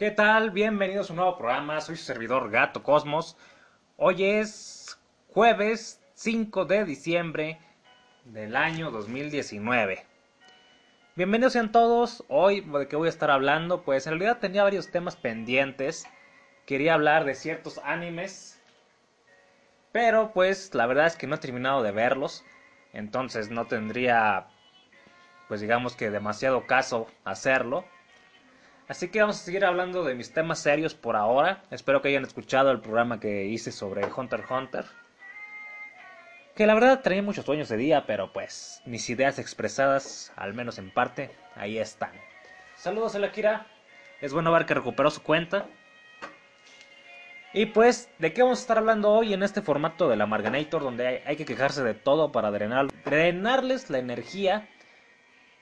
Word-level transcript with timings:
¿Qué 0.00 0.10
tal? 0.10 0.50
Bienvenidos 0.50 1.10
a 1.10 1.12
un 1.12 1.18
nuevo 1.18 1.36
programa. 1.36 1.78
Soy 1.82 1.94
su 1.94 2.04
servidor 2.04 2.50
Gato 2.50 2.82
Cosmos. 2.82 3.36
Hoy 3.98 4.24
es 4.24 4.98
jueves 5.28 6.00
5 6.14 6.64
de 6.64 6.86
diciembre 6.86 7.60
del 8.24 8.56
año 8.56 8.90
2019. 8.90 10.06
Bienvenidos 11.16 11.52
sean 11.52 11.70
todos. 11.70 12.24
Hoy, 12.28 12.62
¿de 12.62 12.88
qué 12.88 12.96
voy 12.96 13.08
a 13.08 13.10
estar 13.10 13.30
hablando? 13.30 13.82
Pues 13.82 14.06
en 14.06 14.12
realidad 14.12 14.38
tenía 14.38 14.62
varios 14.62 14.90
temas 14.90 15.16
pendientes. 15.16 16.06
Quería 16.64 16.94
hablar 16.94 17.26
de 17.26 17.34
ciertos 17.34 17.76
animes. 17.84 18.58
Pero 19.92 20.32
pues 20.32 20.74
la 20.74 20.86
verdad 20.86 21.08
es 21.08 21.16
que 21.16 21.26
no 21.26 21.34
he 21.34 21.40
terminado 21.40 21.82
de 21.82 21.92
verlos. 21.92 22.42
Entonces 22.94 23.50
no 23.50 23.66
tendría, 23.66 24.46
pues 25.46 25.60
digamos 25.60 25.94
que 25.94 26.08
demasiado 26.08 26.66
caso 26.66 27.06
hacerlo. 27.26 27.84
Así 28.90 29.06
que 29.08 29.20
vamos 29.20 29.36
a 29.36 29.44
seguir 29.44 29.64
hablando 29.64 30.02
de 30.02 30.16
mis 30.16 30.32
temas 30.32 30.58
serios 30.58 30.96
por 30.96 31.14
ahora. 31.14 31.62
Espero 31.70 32.02
que 32.02 32.08
hayan 32.08 32.24
escuchado 32.24 32.72
el 32.72 32.80
programa 32.80 33.20
que 33.20 33.44
hice 33.44 33.70
sobre 33.70 34.04
Hunter 34.04 34.40
x 34.40 34.50
Hunter. 34.50 34.84
Que 36.56 36.66
la 36.66 36.74
verdad 36.74 37.00
tenía 37.00 37.22
muchos 37.22 37.44
sueños 37.44 37.68
de 37.68 37.76
día, 37.76 38.04
pero 38.04 38.32
pues 38.32 38.82
mis 38.86 39.08
ideas 39.08 39.38
expresadas, 39.38 40.32
al 40.34 40.54
menos 40.54 40.78
en 40.78 40.90
parte, 40.90 41.30
ahí 41.54 41.78
están. 41.78 42.10
Saludos 42.74 43.14
a 43.14 43.20
la 43.20 43.30
Kira. 43.30 43.68
Es 44.20 44.32
bueno 44.32 44.50
ver 44.50 44.66
que 44.66 44.74
recuperó 44.74 45.08
su 45.12 45.22
cuenta. 45.22 45.66
Y 47.52 47.66
pues, 47.66 48.10
¿de 48.18 48.32
qué 48.32 48.42
vamos 48.42 48.58
a 48.58 48.62
estar 48.62 48.78
hablando 48.78 49.12
hoy 49.12 49.34
en 49.34 49.44
este 49.44 49.62
formato 49.62 50.08
de 50.08 50.16
la 50.16 50.26
Marganator? 50.26 50.82
Donde 50.82 51.22
hay, 51.24 51.36
que 51.36 51.44
quejarse 51.44 51.84
de 51.84 51.94
todo 51.94 52.32
para 52.32 52.50
drenar, 52.50 52.88
drenarles 53.04 53.88
la 53.88 53.98
energía 53.98 54.68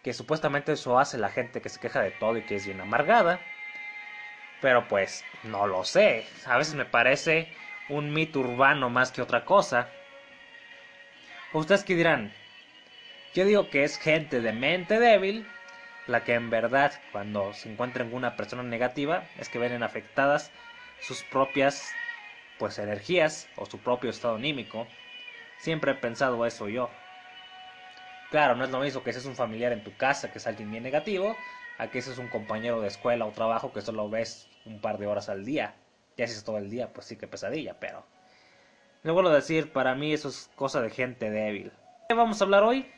que 0.08 0.14
supuestamente 0.14 0.72
eso 0.72 0.98
hace 0.98 1.18
la 1.18 1.28
gente 1.28 1.60
que 1.60 1.68
se 1.68 1.80
queja 1.80 2.00
de 2.00 2.10
todo 2.12 2.38
y 2.38 2.40
que 2.40 2.54
es 2.54 2.64
bien 2.64 2.80
amargada. 2.80 3.40
Pero 4.62 4.88
pues 4.88 5.22
no 5.42 5.66
lo 5.66 5.84
sé. 5.84 6.24
A 6.46 6.56
veces 6.56 6.72
me 6.72 6.86
parece 6.86 7.46
un 7.90 8.14
mito 8.14 8.40
urbano 8.40 8.88
más 8.88 9.12
que 9.12 9.20
otra 9.20 9.44
cosa. 9.44 9.86
¿Ustedes 11.52 11.84
qué 11.84 11.94
dirán? 11.94 12.32
Yo 13.34 13.44
digo 13.44 13.68
que 13.68 13.84
es 13.84 13.98
gente 13.98 14.40
de 14.40 14.54
mente 14.54 14.98
débil 14.98 15.44
la 16.06 16.24
que 16.24 16.32
en 16.32 16.48
verdad 16.48 16.90
cuando 17.12 17.52
se 17.52 17.70
encuentra 17.70 18.02
en 18.02 18.14
una 18.14 18.34
persona 18.34 18.62
negativa 18.62 19.24
es 19.38 19.50
que 19.50 19.58
ven 19.58 19.82
afectadas 19.82 20.50
sus 21.02 21.22
propias 21.24 21.92
pues 22.58 22.78
energías 22.78 23.46
o 23.56 23.66
su 23.66 23.76
propio 23.76 24.08
estado 24.08 24.36
anímico. 24.36 24.86
Siempre 25.58 25.92
he 25.92 25.96
pensado 25.96 26.46
eso 26.46 26.66
yo. 26.66 26.88
Claro, 28.30 28.54
no 28.54 28.64
es 28.64 28.70
lo 28.70 28.80
mismo 28.80 29.02
que 29.02 29.12
seas 29.12 29.24
un 29.24 29.36
familiar 29.36 29.72
en 29.72 29.82
tu 29.82 29.96
casa, 29.96 30.30
que 30.30 30.38
es 30.38 30.46
alguien 30.46 30.70
bien 30.70 30.82
negativo, 30.82 31.34
a 31.78 31.88
que 31.88 32.02
seas 32.02 32.18
un 32.18 32.28
compañero 32.28 32.80
de 32.80 32.88
escuela 32.88 33.24
o 33.24 33.32
trabajo 33.32 33.72
que 33.72 33.80
solo 33.80 34.10
ves 34.10 34.48
un 34.66 34.80
par 34.80 34.98
de 34.98 35.06
horas 35.06 35.30
al 35.30 35.44
día. 35.44 35.74
Ya 36.16 36.26
si 36.26 36.34
es 36.34 36.44
todo 36.44 36.58
el 36.58 36.68
día, 36.68 36.92
pues 36.92 37.06
sí 37.06 37.16
que 37.16 37.26
pesadilla, 37.26 37.78
pero... 37.80 38.04
Le 39.02 39.12
vuelvo 39.12 39.30
a 39.30 39.34
decir, 39.34 39.72
para 39.72 39.94
mí 39.94 40.12
eso 40.12 40.28
es 40.28 40.50
cosa 40.56 40.82
de 40.82 40.90
gente 40.90 41.30
débil. 41.30 41.72
¿Qué 42.08 42.14
vamos 42.14 42.40
a 42.40 42.44
hablar 42.44 42.64
hoy? 42.64 42.90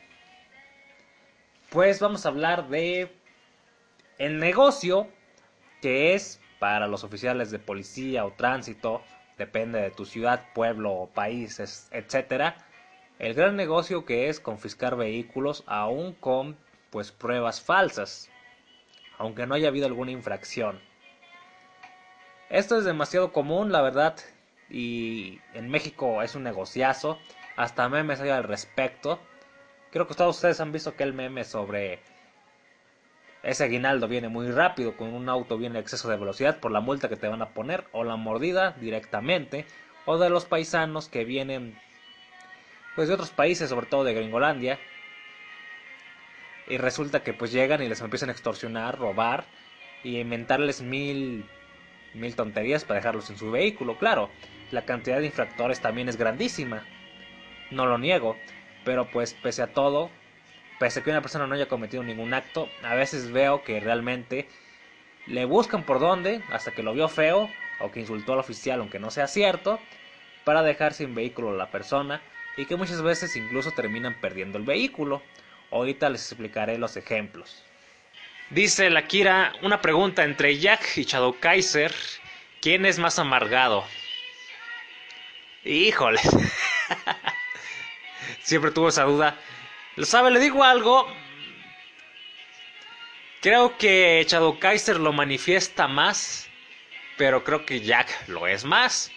Pues 1.69 1.99
vamos 1.99 2.25
a 2.25 2.29
hablar 2.29 2.67
de 2.67 3.15
el 4.17 4.39
negocio 4.39 5.07
que 5.81 6.13
es 6.13 6.41
para 6.59 6.87
los 6.87 7.03
oficiales 7.03 7.51
de 7.51 7.59
policía 7.59 8.25
o 8.25 8.33
tránsito, 8.33 9.01
depende 9.37 9.79
de 9.79 9.91
tu 9.91 10.05
ciudad, 10.05 10.51
pueblo 10.53 10.91
o 10.91 11.07
país, 11.07 11.59
etcétera 11.91 12.57
el 13.21 13.35
gran 13.35 13.55
negocio 13.55 14.03
que 14.03 14.29
es 14.29 14.39
confiscar 14.39 14.95
vehículos 14.95 15.63
aún 15.67 16.13
con 16.13 16.57
pues 16.89 17.11
pruebas 17.11 17.61
falsas, 17.61 18.31
aunque 19.19 19.45
no 19.45 19.53
haya 19.53 19.67
habido 19.67 19.85
alguna 19.85 20.09
infracción. 20.09 20.79
Esto 22.49 22.79
es 22.79 22.83
demasiado 22.83 23.31
común, 23.31 23.71
la 23.71 23.83
verdad, 23.83 24.15
y 24.71 25.39
en 25.53 25.69
México 25.69 26.23
es 26.23 26.33
un 26.33 26.41
negociazo, 26.41 27.19
hasta 27.57 27.87
memes 27.89 28.19
hay 28.21 28.31
al 28.31 28.43
respecto. 28.43 29.19
Creo 29.91 30.07
que 30.07 30.15
todos 30.15 30.37
ustedes 30.37 30.59
han 30.59 30.71
visto 30.71 30.95
que 30.95 31.03
el 31.03 31.13
meme 31.13 31.43
sobre 31.43 31.99
ese 33.43 33.65
aguinaldo 33.65 34.07
viene 34.07 34.29
muy 34.29 34.49
rápido, 34.49 34.97
con 34.97 35.13
un 35.13 35.29
auto 35.29 35.59
viene 35.59 35.77
exceso 35.77 36.09
de 36.09 36.17
velocidad 36.17 36.59
por 36.59 36.71
la 36.71 36.81
multa 36.81 37.07
que 37.07 37.17
te 37.17 37.27
van 37.27 37.43
a 37.43 37.53
poner, 37.53 37.85
o 37.91 38.03
la 38.03 38.15
mordida 38.15 38.71
directamente, 38.81 39.67
o 40.07 40.17
de 40.17 40.31
los 40.31 40.45
paisanos 40.45 41.07
que 41.07 41.23
vienen 41.23 41.77
pues 43.01 43.09
de 43.09 43.15
otros 43.15 43.31
países, 43.31 43.67
sobre 43.67 43.87
todo 43.87 44.03
de 44.03 44.13
Gringolandia. 44.13 44.77
Y 46.67 46.77
resulta 46.77 47.23
que 47.23 47.33
pues 47.33 47.51
llegan 47.51 47.81
y 47.81 47.89
les 47.89 47.99
empiezan 47.99 48.29
a 48.29 48.31
extorsionar, 48.31 48.99
robar 48.99 49.43
y 50.03 50.19
inventarles 50.19 50.83
mil 50.83 51.43
mil 52.13 52.35
tonterías 52.35 52.83
para 52.83 52.99
dejarlos 52.99 53.31
en 53.31 53.39
su 53.39 53.49
vehículo. 53.49 53.97
Claro, 53.97 54.29
la 54.69 54.83
cantidad 54.85 55.17
de 55.17 55.25
infractores 55.25 55.79
también 55.79 56.09
es 56.09 56.17
grandísima. 56.17 56.85
No 57.71 57.87
lo 57.87 57.97
niego, 57.97 58.37
pero 58.85 59.09
pues 59.09 59.33
pese 59.33 59.63
a 59.63 59.73
todo, 59.73 60.11
pese 60.77 60.99
a 60.99 61.03
que 61.03 61.09
una 61.09 61.21
persona 61.21 61.47
no 61.47 61.55
haya 61.55 61.67
cometido 61.67 62.03
ningún 62.03 62.35
acto, 62.35 62.69
a 62.83 62.93
veces 62.93 63.31
veo 63.31 63.63
que 63.63 63.79
realmente 63.79 64.47
le 65.25 65.45
buscan 65.45 65.87
por 65.87 65.99
dónde 65.99 66.43
hasta 66.51 66.69
que 66.69 66.83
lo 66.83 66.93
vio 66.93 67.07
feo 67.07 67.49
o 67.79 67.89
que 67.89 68.01
insultó 68.01 68.33
al 68.33 68.39
oficial 68.39 68.79
aunque 68.79 68.99
no 68.99 69.09
sea 69.09 69.25
cierto 69.25 69.79
para 70.43 70.61
dejar 70.61 70.93
sin 70.93 71.15
vehículo 71.15 71.49
a 71.49 71.53
la 71.53 71.71
persona 71.71 72.21
y 72.61 72.65
que 72.67 72.75
muchas 72.75 73.01
veces 73.01 73.35
incluso 73.35 73.71
terminan 73.71 74.13
perdiendo 74.21 74.59
el 74.59 74.63
vehículo. 74.63 75.23
Ahorita 75.71 76.11
les 76.11 76.21
explicaré 76.21 76.77
los 76.77 76.95
ejemplos. 76.95 77.63
Dice 78.51 78.91
la 78.91 79.07
Kira, 79.07 79.53
una 79.63 79.81
pregunta 79.81 80.23
entre 80.23 80.59
Jack 80.59 80.95
y 80.97 81.05
Shadow 81.05 81.39
Kaiser, 81.39 81.91
¿quién 82.61 82.85
es 82.85 82.99
más 82.99 83.17
amargado? 83.17 83.83
Híjole. 85.63 86.19
Siempre 88.43 88.69
tuvo 88.69 88.89
esa 88.89 89.05
duda. 89.05 89.39
¿Lo 89.95 90.05
sabe? 90.05 90.29
Le 90.29 90.39
digo 90.39 90.63
algo. 90.63 91.11
Creo 93.41 93.75
que 93.79 94.23
Shadow 94.29 94.59
Kaiser 94.59 94.99
lo 94.99 95.13
manifiesta 95.13 95.87
más, 95.87 96.47
pero 97.17 97.43
creo 97.43 97.65
que 97.65 97.81
Jack 97.81 98.27
lo 98.27 98.45
es 98.45 98.65
más. 98.65 99.11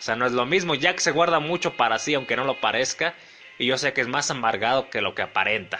O 0.00 0.02
sea, 0.02 0.16
no 0.16 0.24
es 0.24 0.32
lo 0.32 0.46
mismo. 0.46 0.74
Jack 0.74 0.98
se 0.98 1.10
guarda 1.10 1.40
mucho 1.40 1.76
para 1.76 1.98
sí, 1.98 2.14
aunque 2.14 2.34
no 2.34 2.44
lo 2.44 2.58
parezca. 2.58 3.14
Y 3.58 3.66
yo 3.66 3.76
sé 3.76 3.92
que 3.92 4.00
es 4.00 4.08
más 4.08 4.30
amargado 4.30 4.88
que 4.88 5.02
lo 5.02 5.14
que 5.14 5.20
aparenta. 5.20 5.78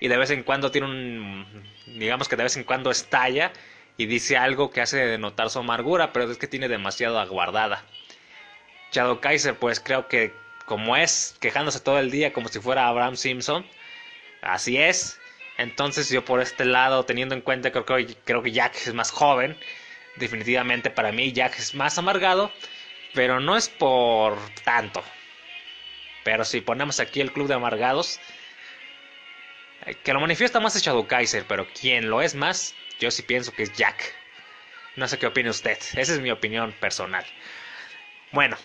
Y 0.00 0.08
de 0.08 0.18
vez 0.18 0.28
en 0.28 0.42
cuando 0.42 0.70
tiene 0.70 0.86
un. 0.86 1.64
Digamos 1.86 2.28
que 2.28 2.36
de 2.36 2.42
vez 2.42 2.58
en 2.58 2.64
cuando 2.64 2.90
estalla 2.90 3.52
y 3.96 4.04
dice 4.04 4.36
algo 4.36 4.70
que 4.70 4.82
hace 4.82 4.98
denotar 4.98 5.48
su 5.48 5.60
amargura, 5.60 6.12
pero 6.12 6.30
es 6.30 6.36
que 6.36 6.46
tiene 6.46 6.68
demasiado 6.68 7.18
aguardada. 7.18 7.86
Shadow 8.92 9.20
Kaiser, 9.20 9.54
pues 9.54 9.80
creo 9.80 10.08
que 10.08 10.34
como 10.66 10.94
es, 10.96 11.34
quejándose 11.40 11.80
todo 11.80 11.98
el 11.98 12.10
día 12.10 12.34
como 12.34 12.48
si 12.48 12.60
fuera 12.60 12.86
Abraham 12.86 13.16
Simpson, 13.16 13.64
así 14.42 14.76
es. 14.76 15.18
Entonces 15.56 16.10
yo 16.10 16.22
por 16.24 16.42
este 16.42 16.66
lado, 16.66 17.04
teniendo 17.04 17.34
en 17.34 17.40
cuenta 17.40 17.72
que 17.72 17.82
creo, 17.82 18.06
creo 18.24 18.42
que 18.42 18.52
Jack 18.52 18.74
es 18.76 18.92
más 18.92 19.10
joven, 19.10 19.56
definitivamente 20.16 20.90
para 20.90 21.12
mí 21.12 21.32
Jack 21.32 21.58
es 21.58 21.74
más 21.74 21.96
amargado 21.96 22.52
pero 23.14 23.40
no 23.40 23.56
es 23.56 23.68
por 23.68 24.38
tanto. 24.64 25.02
Pero 26.24 26.44
si 26.44 26.60
ponemos 26.60 27.00
aquí 27.00 27.20
el 27.20 27.32
club 27.32 27.48
de 27.48 27.54
amargados, 27.54 28.20
eh, 29.86 29.94
que 30.02 30.12
lo 30.12 30.20
manifiesta 30.20 30.60
más 30.60 30.76
es 30.76 30.82
Shadow 30.82 31.06
Kaiser, 31.06 31.46
pero 31.46 31.66
quien 31.68 32.10
lo 32.10 32.20
es 32.20 32.34
más, 32.34 32.74
yo 32.98 33.10
sí 33.10 33.22
pienso 33.22 33.52
que 33.52 33.62
es 33.62 33.72
Jack. 33.72 34.14
No 34.96 35.08
sé 35.08 35.18
qué 35.18 35.26
opina 35.26 35.50
usted, 35.50 35.78
esa 35.78 35.98
es 36.12 36.20
mi 36.20 36.30
opinión 36.30 36.72
personal. 36.72 37.24
Bueno, 38.32 38.56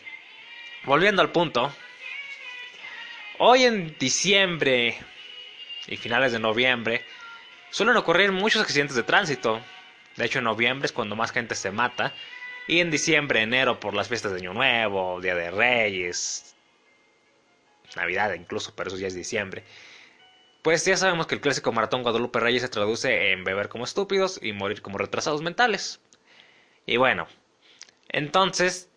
volviendo 0.84 1.22
al 1.22 1.32
punto, 1.32 1.74
hoy 3.40 3.64
en 3.64 3.96
diciembre 3.98 4.98
y 5.88 5.98
finales 5.98 6.32
de 6.32 6.40
noviembre 6.40 7.04
suelen 7.72 7.98
ocurrir 7.98 8.32
muchos 8.32 8.62
accidentes 8.62 8.96
de 8.96 9.04
tránsito. 9.04 9.62
De 10.16 10.26
hecho, 10.26 10.40
en 10.40 10.46
noviembre 10.46 10.86
es 10.86 10.92
cuando 10.92 11.16
más 11.16 11.32
gente 11.32 11.56
se 11.56 11.72
mata 11.72 12.14
y 12.70 12.82
en 12.82 12.92
diciembre, 12.92 13.42
enero, 13.42 13.80
por 13.80 13.96
las 13.96 14.10
fiestas 14.10 14.32
de 14.32 14.38
Año 14.38 14.54
Nuevo, 14.54 15.20
Día 15.22 15.34
de 15.34 15.50
Reyes, 15.50 16.56
Navidad 17.96 18.32
incluso, 18.36 18.76
pero 18.76 18.90
eso 18.90 18.98
ya 19.00 19.08
es 19.08 19.16
diciembre. 19.16 19.64
Pues 20.62 20.86
ya 20.86 20.96
sabemos 20.96 21.26
que 21.26 21.34
el 21.34 21.42
clásico 21.42 21.72
maratón 21.72 22.04
Guadalupe 22.04 22.40
Reyes 22.40 22.62
se 22.62 22.70
traduce 22.70 23.32
en 23.32 23.44
beber 23.44 23.70
como 23.70 23.86
estúpidos 23.86 24.40
y 24.44 24.54
morir 24.54 24.84
como 24.84 25.00
retrasados 25.00 25.42
mentales. 25.42 26.00
Y 26.86 26.98
bueno, 26.98 27.28
entonces 28.10 28.92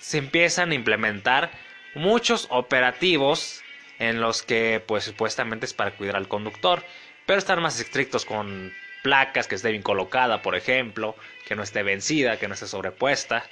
se 0.00 0.16
empiezan 0.16 0.70
a 0.70 0.74
implementar 0.74 1.50
muchos 1.94 2.46
operativos 2.48 3.60
en 3.98 4.22
los 4.22 4.42
que 4.42 4.82
pues 4.86 5.04
supuestamente 5.04 5.66
es 5.66 5.74
para 5.74 5.94
cuidar 5.94 6.16
al 6.16 6.26
conductor, 6.26 6.82
pero 7.26 7.38
están 7.38 7.60
más 7.60 7.78
estrictos 7.78 8.24
con 8.24 8.72
placas, 9.02 9.48
que 9.48 9.56
esté 9.56 9.70
bien 9.70 9.82
colocada, 9.82 10.42
por 10.42 10.54
ejemplo, 10.54 11.16
que 11.46 11.56
no 11.56 11.62
esté 11.62 11.82
vencida, 11.82 12.38
que 12.38 12.48
no 12.48 12.54
esté 12.54 12.66
sobrepuesta, 12.66 13.44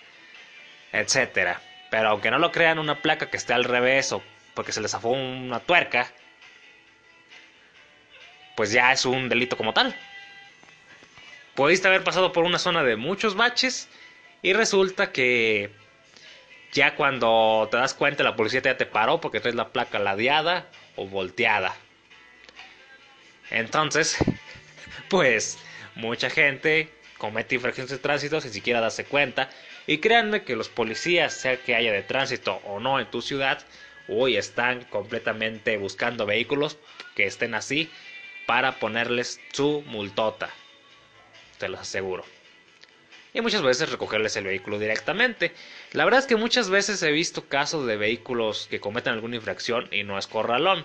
etcétera. 0.93 1.61
Pero 1.91 2.08
aunque 2.08 2.31
no 2.31 2.38
lo 2.38 2.52
crean, 2.52 2.79
una 2.79 3.02
placa 3.02 3.31
que 3.31 3.37
esté 3.37 3.52
al 3.52 3.64
revés 3.64 4.12
o 4.12 4.23
porque 4.55 4.73
se 4.73 4.81
le 4.81 4.88
zafó 4.88 5.11
una 5.11 5.61
tuerca, 5.61 6.11
pues 8.56 8.73
ya 8.73 8.93
es 8.93 9.05
un 9.05 9.29
delito 9.29 9.56
como 9.56 9.73
tal. 9.73 9.94
pudiste 11.55 11.88
haber 11.88 12.05
pasado 12.05 12.32
por 12.32 12.44
una 12.44 12.58
zona 12.58 12.82
de 12.82 12.97
muchos 12.97 13.35
baches 13.35 13.88
y 14.43 14.52
resulta 14.52 15.12
que 15.12 15.70
ya 16.73 16.94
cuando 16.94 17.69
te 17.70 17.76
das 17.76 17.94
cuenta 17.94 18.23
la 18.23 18.37
policía 18.37 18.62
ya 18.62 18.76
te 18.76 18.87
paró 18.87 19.20
porque 19.20 19.41
traes 19.41 19.56
la 19.56 19.69
placa 19.69 19.99
ladeada 19.99 20.69
o 20.97 21.06
volteada. 21.06 21.75
Entonces, 23.50 24.17
pues 25.11 25.59
mucha 25.97 26.31
gente 26.31 26.89
comete 27.19 27.57
infracciones 27.57 27.91
de 27.91 27.99
tránsito 27.99 28.41
sin 28.41 28.53
siquiera 28.53 28.81
darse 28.81 29.05
cuenta. 29.05 29.51
Y 29.87 29.99
créanme 29.99 30.45
que 30.45 30.57
los 30.57 30.71
policías, 30.71 31.35
sea 31.35 31.62
que 31.62 31.75
haya 31.75 31.93
de 31.93 32.03
tránsito 32.03 32.62
o 32.65 32.81
no 32.81 32.99
en 32.99 33.11
tu 33.11 33.21
ciudad, 33.21 33.62
hoy 34.09 34.37
están 34.37 34.85
completamente 34.85 35.77
buscando 35.77 36.25
vehículos 36.25 36.79
que 37.15 37.27
estén 37.27 37.55
así 37.55 37.91
para 38.47 38.79
ponerles 38.79 39.41
su 39.53 39.83
multota. 39.87 40.49
Te 41.59 41.69
lo 41.69 41.79
aseguro. 41.79 42.25
Y 43.35 43.41
muchas 43.41 43.62
veces 43.62 43.91
recogerles 43.91 44.37
el 44.37 44.45
vehículo 44.45 44.79
directamente. 44.79 45.53
La 45.93 46.05
verdad 46.05 46.21
es 46.21 46.27
que 46.27 46.37
muchas 46.37 46.71
veces 46.71 47.03
he 47.03 47.12
visto 47.12 47.49
casos 47.49 47.87
de 47.87 47.97
vehículos 47.97 48.67
que 48.71 48.81
cometen 48.81 49.12
alguna 49.12 49.37
infracción 49.37 49.89
y 49.93 50.05
no 50.05 50.19
es 50.19 50.27
corralón. 50.27 50.85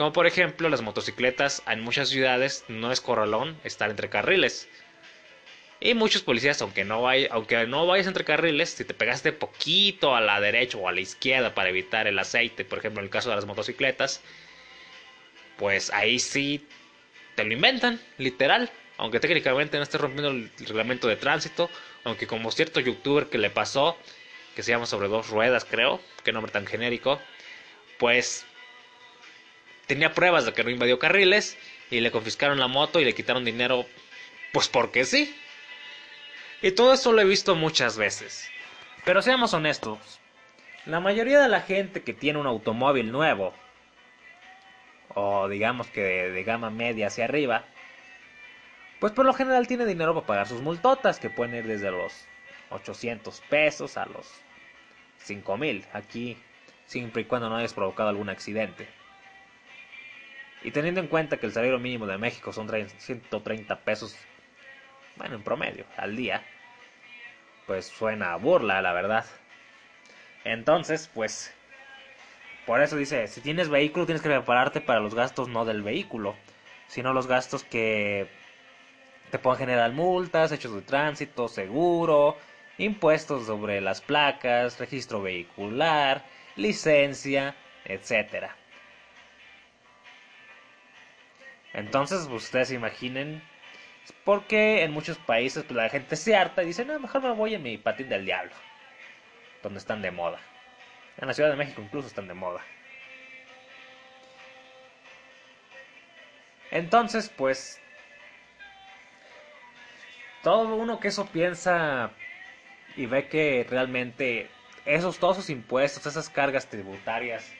Como 0.00 0.14
por 0.14 0.26
ejemplo 0.26 0.70
las 0.70 0.80
motocicletas 0.80 1.62
en 1.66 1.82
muchas 1.82 2.08
ciudades 2.08 2.64
no 2.68 2.90
es 2.90 3.02
corralón 3.02 3.60
estar 3.64 3.90
entre 3.90 4.08
carriles. 4.08 4.66
Y 5.78 5.92
muchos 5.92 6.22
policías, 6.22 6.62
aunque 6.62 6.86
no, 6.86 7.06
aunque 7.30 7.66
no 7.66 7.86
vayas 7.86 8.06
entre 8.06 8.24
carriles, 8.24 8.70
si 8.70 8.86
te 8.86 8.94
pegaste 8.94 9.30
poquito 9.34 10.16
a 10.16 10.22
la 10.22 10.40
derecha 10.40 10.78
o 10.78 10.88
a 10.88 10.92
la 10.92 11.02
izquierda 11.02 11.54
para 11.54 11.68
evitar 11.68 12.06
el 12.06 12.18
aceite, 12.18 12.64
por 12.64 12.78
ejemplo 12.78 13.02
en 13.02 13.08
el 13.08 13.10
caso 13.10 13.28
de 13.28 13.36
las 13.36 13.44
motocicletas, 13.44 14.22
pues 15.58 15.90
ahí 15.92 16.18
sí 16.18 16.66
te 17.34 17.44
lo 17.44 17.52
inventan, 17.52 18.00
literal. 18.16 18.70
Aunque 18.96 19.20
técnicamente 19.20 19.76
no 19.76 19.82
estés 19.82 20.00
rompiendo 20.00 20.30
el 20.30 20.50
reglamento 20.60 21.08
de 21.08 21.16
tránsito, 21.16 21.68
aunque 22.04 22.26
como 22.26 22.50
cierto 22.52 22.80
youtuber 22.80 23.26
que 23.26 23.36
le 23.36 23.50
pasó, 23.50 23.98
que 24.56 24.62
se 24.62 24.72
llama 24.72 24.86
sobre 24.86 25.08
dos 25.08 25.28
ruedas 25.28 25.66
creo, 25.66 26.00
qué 26.24 26.32
nombre 26.32 26.52
tan 26.52 26.64
genérico, 26.64 27.20
pues 27.98 28.46
tenía 29.90 30.14
pruebas 30.14 30.44
de 30.44 30.52
que 30.52 30.62
no 30.62 30.70
invadió 30.70 31.00
carriles 31.00 31.58
y 31.90 31.98
le 31.98 32.12
confiscaron 32.12 32.60
la 32.60 32.68
moto 32.68 33.00
y 33.00 33.04
le 33.04 33.12
quitaron 33.12 33.44
dinero, 33.44 33.86
pues 34.52 34.68
porque 34.68 35.04
sí. 35.04 35.36
Y 36.62 36.70
todo 36.70 36.94
eso 36.94 37.10
lo 37.10 37.20
he 37.20 37.24
visto 37.24 37.56
muchas 37.56 37.98
veces. 37.98 38.48
Pero 39.04 39.20
seamos 39.20 39.52
honestos, 39.52 40.20
la 40.86 41.00
mayoría 41.00 41.40
de 41.40 41.48
la 41.48 41.62
gente 41.62 42.04
que 42.04 42.14
tiene 42.14 42.38
un 42.38 42.46
automóvil 42.46 43.10
nuevo, 43.10 43.52
o 45.08 45.48
digamos 45.48 45.88
que 45.88 46.02
de, 46.02 46.44
gama 46.44 46.70
media 46.70 47.08
hacia 47.08 47.24
arriba, 47.24 47.64
pues 49.00 49.12
por 49.12 49.26
lo 49.26 49.32
general 49.32 49.66
tiene 49.66 49.86
dinero 49.86 50.14
para 50.14 50.26
pagar 50.26 50.46
sus 50.46 50.60
multotas, 50.60 51.18
que 51.18 51.30
pueden 51.30 51.56
ir 51.56 51.66
desde 51.66 51.90
los 51.90 52.12
800 52.70 53.40
pesos 53.50 53.96
a 53.96 54.06
los 54.06 54.30
5000, 55.24 55.84
aquí 55.92 56.38
siempre 56.86 57.22
y 57.22 57.24
cuando 57.24 57.48
no 57.48 57.56
hayas 57.56 57.74
provocado 57.74 58.08
algún 58.08 58.28
accidente. 58.28 58.99
Y 60.62 60.72
teniendo 60.72 61.00
en 61.00 61.08
cuenta 61.08 61.38
que 61.38 61.46
el 61.46 61.52
salario 61.52 61.78
mínimo 61.78 62.06
de 62.06 62.18
México 62.18 62.52
son 62.52 62.68
130 62.68 63.80
pesos 63.80 64.16
bueno, 65.20 65.36
en 65.36 65.42
promedio, 65.42 65.84
al 65.98 66.16
día, 66.16 66.42
pues 67.66 67.86
suena 67.86 68.32
a 68.32 68.36
burla, 68.36 68.80
la 68.80 68.92
verdad. 68.94 69.26
Entonces, 70.44 71.10
pues, 71.12 71.52
por 72.64 72.80
eso 72.80 72.96
dice, 72.96 73.26
si 73.28 73.42
tienes 73.42 73.68
vehículo 73.68 74.06
tienes 74.06 74.22
que 74.22 74.30
prepararte 74.30 74.80
para 74.80 75.00
los 75.00 75.14
gastos 75.14 75.48
no 75.48 75.66
del 75.66 75.82
vehículo, 75.82 76.36
sino 76.88 77.12
los 77.12 77.26
gastos 77.26 77.64
que 77.64 78.28
te 79.30 79.38
pueden 79.38 79.58
generar 79.58 79.92
multas, 79.92 80.52
hechos 80.52 80.74
de 80.74 80.80
tránsito, 80.80 81.48
seguro, 81.48 82.38
impuestos 82.78 83.46
sobre 83.46 83.82
las 83.82 84.00
placas, 84.00 84.78
registro 84.78 85.20
vehicular, 85.20 86.24
licencia, 86.56 87.54
etcétera. 87.84 88.56
Entonces, 91.72 92.26
ustedes 92.26 92.72
imaginen 92.72 93.42
porque 94.24 94.82
en 94.82 94.92
muchos 94.92 95.18
países 95.18 95.64
pues, 95.64 95.76
la 95.76 95.88
gente 95.88 96.16
se 96.16 96.36
harta 96.36 96.62
y 96.62 96.66
dice, 96.66 96.84
no, 96.84 96.98
mejor 96.98 97.22
me 97.22 97.30
voy 97.32 97.54
en 97.54 97.62
mi 97.62 97.78
patín 97.78 98.08
del 98.08 98.24
diablo. 98.24 98.52
Donde 99.62 99.78
están 99.78 100.02
de 100.02 100.10
moda. 100.10 100.40
En 101.18 101.28
la 101.28 101.34
Ciudad 101.34 101.50
de 101.50 101.56
México 101.56 101.82
incluso 101.82 102.08
están 102.08 102.28
de 102.28 102.34
moda. 102.34 102.64
Entonces, 106.70 107.28
pues... 107.36 107.80
Todo 110.42 110.74
uno 110.74 111.00
que 111.00 111.08
eso 111.08 111.26
piensa 111.26 112.12
y 112.96 113.04
ve 113.04 113.28
que 113.28 113.66
realmente 113.68 114.48
esos 114.86 115.18
todos 115.18 115.36
esos 115.36 115.50
impuestos, 115.50 116.06
esas 116.06 116.30
cargas 116.30 116.66
tributarias 116.66 117.52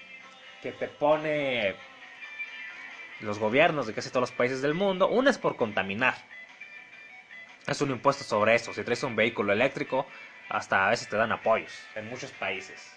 que 0.62 0.72
te 0.72 0.88
pone 0.88 1.74
los 3.20 3.38
gobiernos 3.38 3.86
de 3.86 3.94
casi 3.94 4.08
todos 4.10 4.22
los 4.22 4.32
países 4.32 4.62
del 4.62 4.74
mundo, 4.74 5.08
una 5.08 5.30
es 5.30 5.38
por 5.38 5.56
contaminar 5.56 6.14
es 7.66 7.80
un 7.80 7.90
impuesto 7.90 8.24
sobre 8.24 8.54
eso. 8.54 8.72
Si 8.72 8.82
traes 8.82 9.02
un 9.02 9.16
vehículo 9.16 9.52
eléctrico, 9.52 10.06
hasta 10.48 10.86
a 10.86 10.90
veces 10.90 11.08
te 11.08 11.16
dan 11.16 11.32
apoyos 11.32 11.72
en 11.94 12.08
muchos 12.08 12.32
países. 12.32 12.96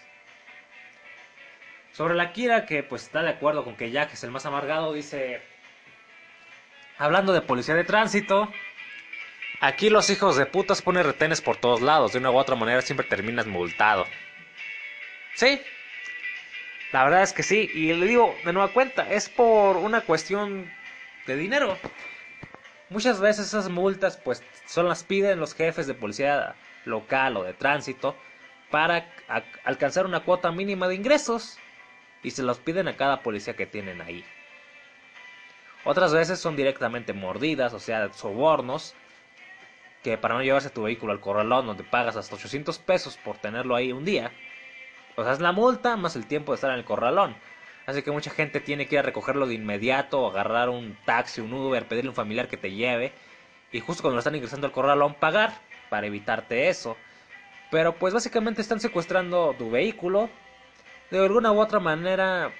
Sobre 1.92 2.14
la 2.14 2.32
Kira, 2.32 2.66
que 2.66 2.82
pues 2.82 3.04
está 3.04 3.22
de 3.22 3.30
acuerdo 3.30 3.64
con 3.64 3.76
que 3.76 3.90
Jack 3.90 4.12
es 4.14 4.24
el 4.24 4.32
más 4.32 4.46
amargado, 4.46 4.92
dice, 4.92 5.40
hablando 6.98 7.32
de 7.32 7.40
policía 7.40 7.76
de 7.76 7.84
tránsito, 7.84 8.52
aquí 9.60 9.90
los 9.90 10.10
hijos 10.10 10.36
de 10.36 10.46
putas 10.46 10.82
ponen 10.82 11.04
retenes 11.04 11.40
por 11.40 11.56
todos 11.56 11.80
lados, 11.80 12.12
de 12.12 12.18
una 12.18 12.32
u 12.32 12.36
otra 12.36 12.56
manera 12.56 12.82
siempre 12.82 13.06
terminas 13.06 13.46
multado. 13.46 14.06
Sí, 15.36 15.60
la 16.94 17.02
verdad 17.02 17.22
es 17.24 17.32
que 17.32 17.42
sí, 17.42 17.68
y 17.74 17.92
le 17.92 18.06
digo 18.06 18.36
de 18.44 18.52
nueva 18.52 18.72
cuenta, 18.72 19.10
es 19.10 19.28
por 19.28 19.78
una 19.78 20.02
cuestión 20.02 20.70
de 21.26 21.36
dinero. 21.36 21.76
Muchas 22.88 23.20
veces 23.20 23.48
esas 23.48 23.68
multas 23.68 24.16
pues 24.16 24.44
son 24.66 24.88
las 24.88 25.02
piden 25.02 25.40
los 25.40 25.56
jefes 25.56 25.88
de 25.88 25.94
policía 25.94 26.54
local 26.84 27.36
o 27.36 27.42
de 27.42 27.52
tránsito 27.52 28.14
para 28.70 29.12
alcanzar 29.64 30.06
una 30.06 30.20
cuota 30.20 30.52
mínima 30.52 30.86
de 30.86 30.94
ingresos 30.94 31.58
y 32.22 32.30
se 32.30 32.44
los 32.44 32.60
piden 32.60 32.86
a 32.86 32.96
cada 32.96 33.22
policía 33.22 33.56
que 33.56 33.66
tienen 33.66 34.00
ahí. 34.00 34.24
Otras 35.82 36.14
veces 36.14 36.38
son 36.38 36.54
directamente 36.54 37.12
mordidas, 37.12 37.74
o 37.74 37.80
sea, 37.80 38.12
sobornos, 38.12 38.94
que 40.04 40.16
para 40.16 40.34
no 40.34 40.44
llevarse 40.44 40.70
tu 40.70 40.84
vehículo 40.84 41.12
al 41.12 41.18
corralón 41.18 41.66
donde 41.66 41.82
pagas 41.82 42.14
hasta 42.14 42.36
800 42.36 42.78
pesos 42.78 43.16
por 43.16 43.38
tenerlo 43.38 43.74
ahí 43.74 43.90
un 43.90 44.04
día, 44.04 44.30
pues 45.14 45.28
es 45.28 45.40
la 45.40 45.52
multa 45.52 45.96
más 45.96 46.16
el 46.16 46.26
tiempo 46.26 46.52
de 46.52 46.56
estar 46.56 46.70
en 46.70 46.78
el 46.78 46.84
corralón. 46.84 47.36
Así 47.86 48.02
que 48.02 48.10
mucha 48.10 48.30
gente 48.30 48.60
tiene 48.60 48.86
que 48.86 48.94
ir 48.94 49.00
a 49.00 49.02
recogerlo 49.02 49.46
de 49.46 49.54
inmediato, 49.54 50.26
agarrar 50.26 50.70
un 50.70 50.96
taxi, 51.04 51.40
un 51.40 51.52
Uber, 51.52 51.86
pedirle 51.86 52.08
a 52.08 52.12
un 52.12 52.16
familiar 52.16 52.48
que 52.48 52.56
te 52.56 52.72
lleve. 52.72 53.12
Y 53.72 53.80
justo 53.80 54.02
cuando 54.02 54.14
lo 54.14 54.20
están 54.20 54.34
ingresando 54.34 54.66
al 54.66 54.72
corralón, 54.72 55.14
pagar 55.14 55.52
para 55.90 56.06
evitarte 56.06 56.68
eso. 56.68 56.96
Pero 57.70 57.94
pues 57.96 58.14
básicamente 58.14 58.62
están 58.62 58.80
secuestrando 58.80 59.54
tu 59.58 59.70
vehículo. 59.70 60.30
De 61.10 61.18
alguna 61.18 61.52
u 61.52 61.60
otra 61.60 61.78
manera, 61.78 62.52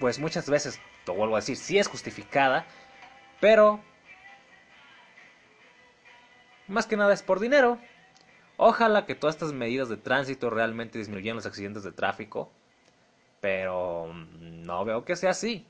pues 0.00 0.18
muchas 0.18 0.50
veces, 0.50 0.80
te 1.04 1.12
vuelvo 1.12 1.36
a 1.36 1.40
decir, 1.40 1.56
sí 1.56 1.78
es 1.78 1.86
justificada. 1.86 2.66
Pero, 3.40 3.80
más 6.66 6.86
que 6.86 6.96
nada 6.96 7.14
es 7.14 7.22
por 7.22 7.38
dinero. 7.38 7.78
Ojalá 8.56 9.04
que 9.04 9.14
todas 9.14 9.36
estas 9.36 9.52
medidas 9.52 9.88
de 9.88 9.96
tránsito 9.96 10.48
realmente 10.50 10.98
disminuyan 10.98 11.36
los 11.36 11.46
accidentes 11.46 11.82
de 11.82 11.92
tráfico. 11.92 12.50
Pero 13.40 14.12
no 14.12 14.84
veo 14.84 15.04
que 15.04 15.16
sea 15.16 15.30
así. 15.30 15.66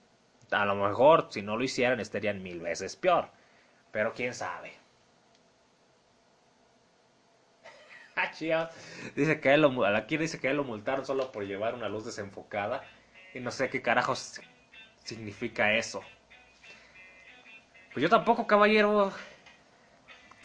A 0.50 0.64
lo 0.64 0.76
mejor 0.76 1.28
si 1.30 1.42
no 1.42 1.56
lo 1.56 1.64
hicieran 1.64 2.00
estarían 2.00 2.42
mil 2.42 2.60
veces 2.60 2.96
peor. 2.96 3.28
Pero 3.92 4.12
quién 4.14 4.34
sabe. 4.34 4.72
Ah, 8.18 8.30
dice 9.14 9.40
que 9.40 10.18
dice 10.18 10.40
que 10.40 10.48
él 10.48 10.56
lo 10.56 10.64
multaron 10.64 11.04
solo 11.04 11.30
por 11.32 11.44
llevar 11.44 11.74
una 11.74 11.90
luz 11.90 12.06
desenfocada. 12.06 12.82
Y 13.34 13.40
no 13.40 13.50
sé 13.50 13.68
qué 13.68 13.82
carajos 13.82 14.40
significa 15.04 15.74
eso. 15.74 16.02
Pues 17.92 18.02
yo 18.02 18.08
tampoco, 18.08 18.46
caballero. 18.46 19.12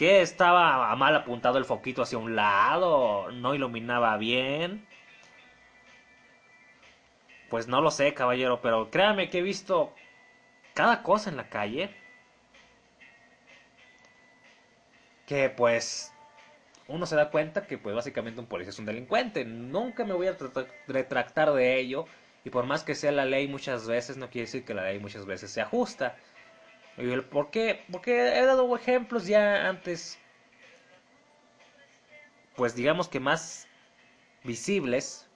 Que 0.01 0.23
estaba 0.23 0.95
mal 0.95 1.15
apuntado 1.15 1.59
el 1.59 1.65
foquito 1.65 2.01
hacia 2.01 2.17
un 2.17 2.35
lado. 2.35 3.29
No 3.31 3.53
iluminaba 3.53 4.17
bien. 4.17 4.87
Pues 7.51 7.67
no 7.67 7.81
lo 7.81 7.91
sé, 7.91 8.15
caballero, 8.15 8.61
pero 8.63 8.89
créame 8.89 9.29
que 9.29 9.37
he 9.37 9.41
visto 9.43 9.93
cada 10.73 11.03
cosa 11.03 11.29
en 11.29 11.37
la 11.37 11.49
calle. 11.49 11.95
Que 15.27 15.51
pues 15.51 16.11
uno 16.87 17.05
se 17.05 17.15
da 17.15 17.29
cuenta 17.29 17.67
que 17.67 17.77
pues 17.77 17.95
básicamente 17.95 18.39
un 18.39 18.47
policía 18.47 18.71
es 18.71 18.79
un 18.79 18.87
delincuente. 18.87 19.45
Nunca 19.45 20.03
me 20.03 20.15
voy 20.15 20.25
a 20.25 20.37
retractar 20.87 21.53
de 21.53 21.79
ello. 21.79 22.05
Y 22.43 22.49
por 22.49 22.65
más 22.65 22.83
que 22.83 22.95
sea 22.95 23.11
la 23.11 23.25
ley 23.25 23.47
muchas 23.47 23.87
veces, 23.87 24.17
no 24.17 24.31
quiere 24.31 24.47
decir 24.47 24.65
que 24.65 24.73
la 24.73 24.85
ley 24.85 24.97
muchas 24.97 25.27
veces 25.27 25.51
sea 25.51 25.65
justa. 25.65 26.17
¿Por 27.31 27.49
qué? 27.51 27.83
Porque 27.91 28.37
he 28.37 28.45
dado 28.45 28.75
ejemplos 28.75 29.25
ya 29.25 29.67
antes, 29.67 30.19
pues 32.55 32.75
digamos 32.75 33.07
que 33.07 33.19
más 33.19 33.67
visibles, 34.43 35.27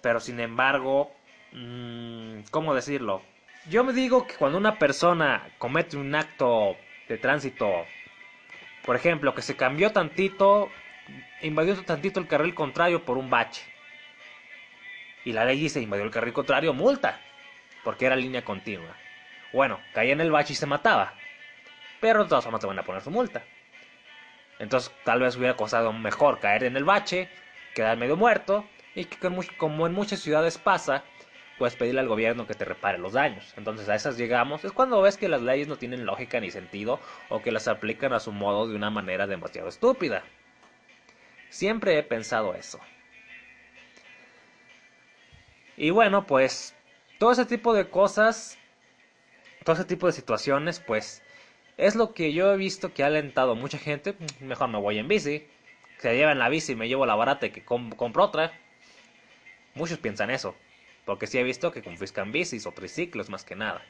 pero 0.00 0.18
sin 0.18 0.40
embargo, 0.40 1.12
mm, 1.52 2.40
¿cómo 2.50 2.74
decirlo? 2.74 3.22
Yo 3.68 3.84
me 3.84 3.92
digo 3.92 4.26
que 4.26 4.34
cuando 4.34 4.58
una 4.58 4.78
persona 4.78 5.48
comete 5.58 5.96
un 5.96 6.14
acto 6.14 6.76
de 7.08 7.18
tránsito, 7.18 7.70
por 8.84 8.96
ejemplo, 8.96 9.34
que 9.34 9.42
se 9.42 9.56
cambió 9.56 9.92
tantito, 9.92 10.68
invadió 11.42 11.80
tantito 11.84 12.18
el 12.18 12.26
carril 12.26 12.54
contrario 12.54 13.04
por 13.04 13.18
un 13.18 13.30
bache, 13.30 13.62
y 15.24 15.32
la 15.32 15.44
ley 15.44 15.60
dice 15.60 15.80
invadió 15.80 16.04
el 16.04 16.10
carril 16.10 16.32
contrario, 16.32 16.72
multa, 16.74 17.20
porque 17.84 18.06
era 18.06 18.16
línea 18.16 18.44
continua. 18.44 18.96
Bueno, 19.52 19.80
caía 19.92 20.12
en 20.12 20.20
el 20.20 20.30
bache 20.30 20.52
y 20.52 20.56
se 20.56 20.66
mataba, 20.66 21.14
pero 22.00 22.22
de 22.22 22.28
todas 22.28 22.44
formas 22.44 22.60
te 22.60 22.66
van 22.66 22.78
a 22.78 22.84
poner 22.84 23.02
su 23.02 23.10
multa. 23.10 23.44
Entonces 24.58 24.92
tal 25.04 25.20
vez 25.20 25.36
hubiera 25.36 25.56
costado 25.56 25.92
mejor 25.92 26.40
caer 26.40 26.64
en 26.64 26.76
el 26.76 26.84
bache, 26.84 27.28
quedar 27.74 27.96
medio 27.96 28.16
muerto, 28.16 28.66
y 28.94 29.04
que 29.06 29.18
como 29.56 29.86
en 29.86 29.92
muchas 29.92 30.20
ciudades 30.20 30.58
pasa, 30.58 31.04
puedes 31.58 31.76
pedirle 31.76 32.00
al 32.00 32.08
gobierno 32.08 32.46
que 32.46 32.54
te 32.54 32.64
repare 32.64 32.98
los 32.98 33.12
daños. 33.12 33.54
Entonces 33.56 33.88
a 33.88 33.94
esas 33.94 34.16
llegamos. 34.16 34.64
Es 34.64 34.72
cuando 34.72 35.00
ves 35.00 35.16
que 35.16 35.28
las 35.28 35.42
leyes 35.42 35.68
no 35.68 35.76
tienen 35.76 36.04
lógica 36.04 36.40
ni 36.40 36.50
sentido 36.50 37.00
o 37.28 37.40
que 37.42 37.52
las 37.52 37.68
aplican 37.68 38.12
a 38.12 38.20
su 38.20 38.32
modo 38.32 38.68
de 38.68 38.74
una 38.74 38.90
manera 38.90 39.26
demasiado 39.26 39.68
estúpida. 39.68 40.22
Siempre 41.48 41.98
he 41.98 42.02
pensado 42.02 42.54
eso. 42.54 42.80
Y 45.76 45.90
bueno, 45.90 46.26
pues 46.26 46.74
todo 47.18 47.32
ese 47.32 47.46
tipo 47.46 47.74
de 47.74 47.88
cosas, 47.88 48.58
todo 49.64 49.76
ese 49.76 49.84
tipo 49.84 50.06
de 50.06 50.12
situaciones, 50.12 50.80
pues 50.80 51.22
es 51.76 51.94
lo 51.94 52.14
que 52.14 52.32
yo 52.32 52.52
he 52.52 52.56
visto 52.56 52.92
que 52.92 53.02
ha 53.02 53.06
alentado 53.06 53.54
mucha 53.54 53.78
gente. 53.78 54.16
Mejor 54.40 54.68
me 54.68 54.78
voy 54.78 54.98
en 54.98 55.08
bici. 55.08 55.46
Se 55.98 56.14
lleva 56.14 56.32
en 56.32 56.38
la 56.38 56.48
bici 56.48 56.72
y 56.72 56.76
me 56.76 56.88
llevo 56.88 57.06
la 57.06 57.14
barata 57.14 57.50
que 57.50 57.64
compro 57.64 58.24
otra. 58.24 58.52
Muchos 59.74 59.98
piensan 59.98 60.30
eso. 60.30 60.54
Porque 61.04 61.26
sí 61.26 61.38
he 61.38 61.42
visto 61.42 61.72
que 61.72 61.82
confiscan 61.82 62.32
bicis 62.32 62.66
o 62.66 62.72
triciclos 62.72 63.30
más 63.30 63.44
que 63.44 63.56
nada. 63.56 63.84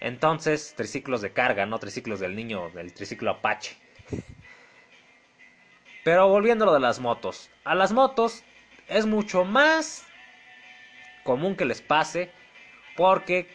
Entonces, 0.00 0.74
triciclos 0.76 1.22
de 1.22 1.32
carga, 1.32 1.66
no 1.66 1.78
triciclos 1.78 2.20
del 2.20 2.36
niño, 2.36 2.70
del 2.70 2.92
triciclo 2.92 3.30
Apache. 3.30 3.76
Pero 6.04 6.28
volviendo 6.28 6.64
a 6.64 6.66
lo 6.66 6.74
de 6.74 6.80
las 6.80 7.00
motos. 7.00 7.50
A 7.64 7.74
las 7.74 7.92
motos 7.92 8.44
es 8.88 9.06
mucho 9.06 9.44
más 9.44 10.06
común 11.22 11.56
que 11.56 11.64
les 11.64 11.80
pase 11.80 12.30
porque 12.96 13.48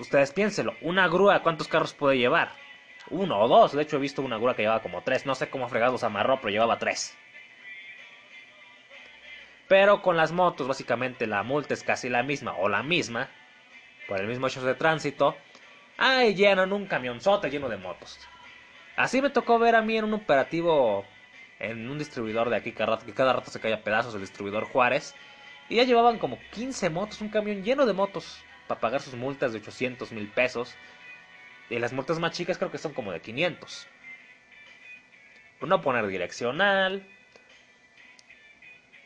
ustedes 0.00 0.32
piénsenlo, 0.32 0.74
una 0.80 1.08
grúa 1.08 1.42
¿cuántos 1.42 1.68
carros 1.68 1.94
puede 1.94 2.18
llevar? 2.18 2.50
Uno 3.10 3.38
o 3.40 3.48
dos, 3.48 3.72
de 3.72 3.82
hecho 3.82 3.96
he 3.96 4.00
visto 4.00 4.22
una 4.22 4.36
grúa 4.36 4.56
que 4.56 4.62
llevaba 4.62 4.82
como 4.82 5.02
tres, 5.02 5.26
no 5.26 5.34
sé 5.34 5.48
cómo 5.48 5.68
fregados 5.68 6.02
amarró, 6.02 6.36
pero 6.36 6.50
llevaba 6.50 6.78
tres. 6.78 7.16
Pero 9.68 10.02
con 10.02 10.16
las 10.16 10.32
motos, 10.32 10.68
básicamente 10.68 11.26
la 11.26 11.42
multa 11.42 11.74
es 11.74 11.82
casi 11.82 12.08
la 12.08 12.22
misma 12.22 12.54
o 12.58 12.68
la 12.68 12.82
misma, 12.82 13.28
por 14.08 14.20
el 14.20 14.26
mismo 14.26 14.46
hecho 14.46 14.64
de 14.64 14.74
tránsito. 14.74 15.36
Ay, 15.96 16.34
llenan 16.34 16.72
un 16.72 16.86
camionzote 16.86 17.50
lleno 17.50 17.68
de 17.68 17.76
motos. 17.76 18.20
Así 18.96 19.20
me 19.20 19.30
tocó 19.30 19.58
ver 19.58 19.74
a 19.74 19.82
mí 19.82 19.96
en 19.96 20.04
un 20.04 20.14
operativo 20.14 21.04
en 21.58 21.88
un 21.88 21.98
distribuidor 21.98 22.50
de 22.50 22.56
aquí 22.56 22.72
que 22.72 23.14
cada 23.14 23.32
rato 23.32 23.50
se 23.50 23.60
cae 23.60 23.76
pedazos, 23.78 24.14
el 24.14 24.20
distribuidor 24.20 24.64
Juárez. 24.64 25.14
Y 25.68 25.76
ya 25.76 25.84
llevaban 25.84 26.18
como 26.18 26.38
15 26.52 26.90
motos, 26.90 27.20
un 27.20 27.28
camión 27.28 27.64
lleno 27.64 27.86
de 27.86 27.92
motos 27.92 28.44
para 28.66 28.80
pagar 28.80 29.00
sus 29.00 29.14
multas 29.14 29.52
de 29.52 29.58
800 29.58 30.12
mil 30.12 30.28
pesos. 30.28 30.74
Y 31.68 31.78
las 31.78 31.92
multas 31.92 32.18
más 32.18 32.32
chicas 32.32 32.58
creo 32.58 32.70
que 32.70 32.78
son 32.78 32.94
como 32.94 33.12
de 33.12 33.20
500. 33.20 33.88
Por 35.58 35.68
no 35.68 35.80
poner 35.80 36.06
direccional, 36.06 37.06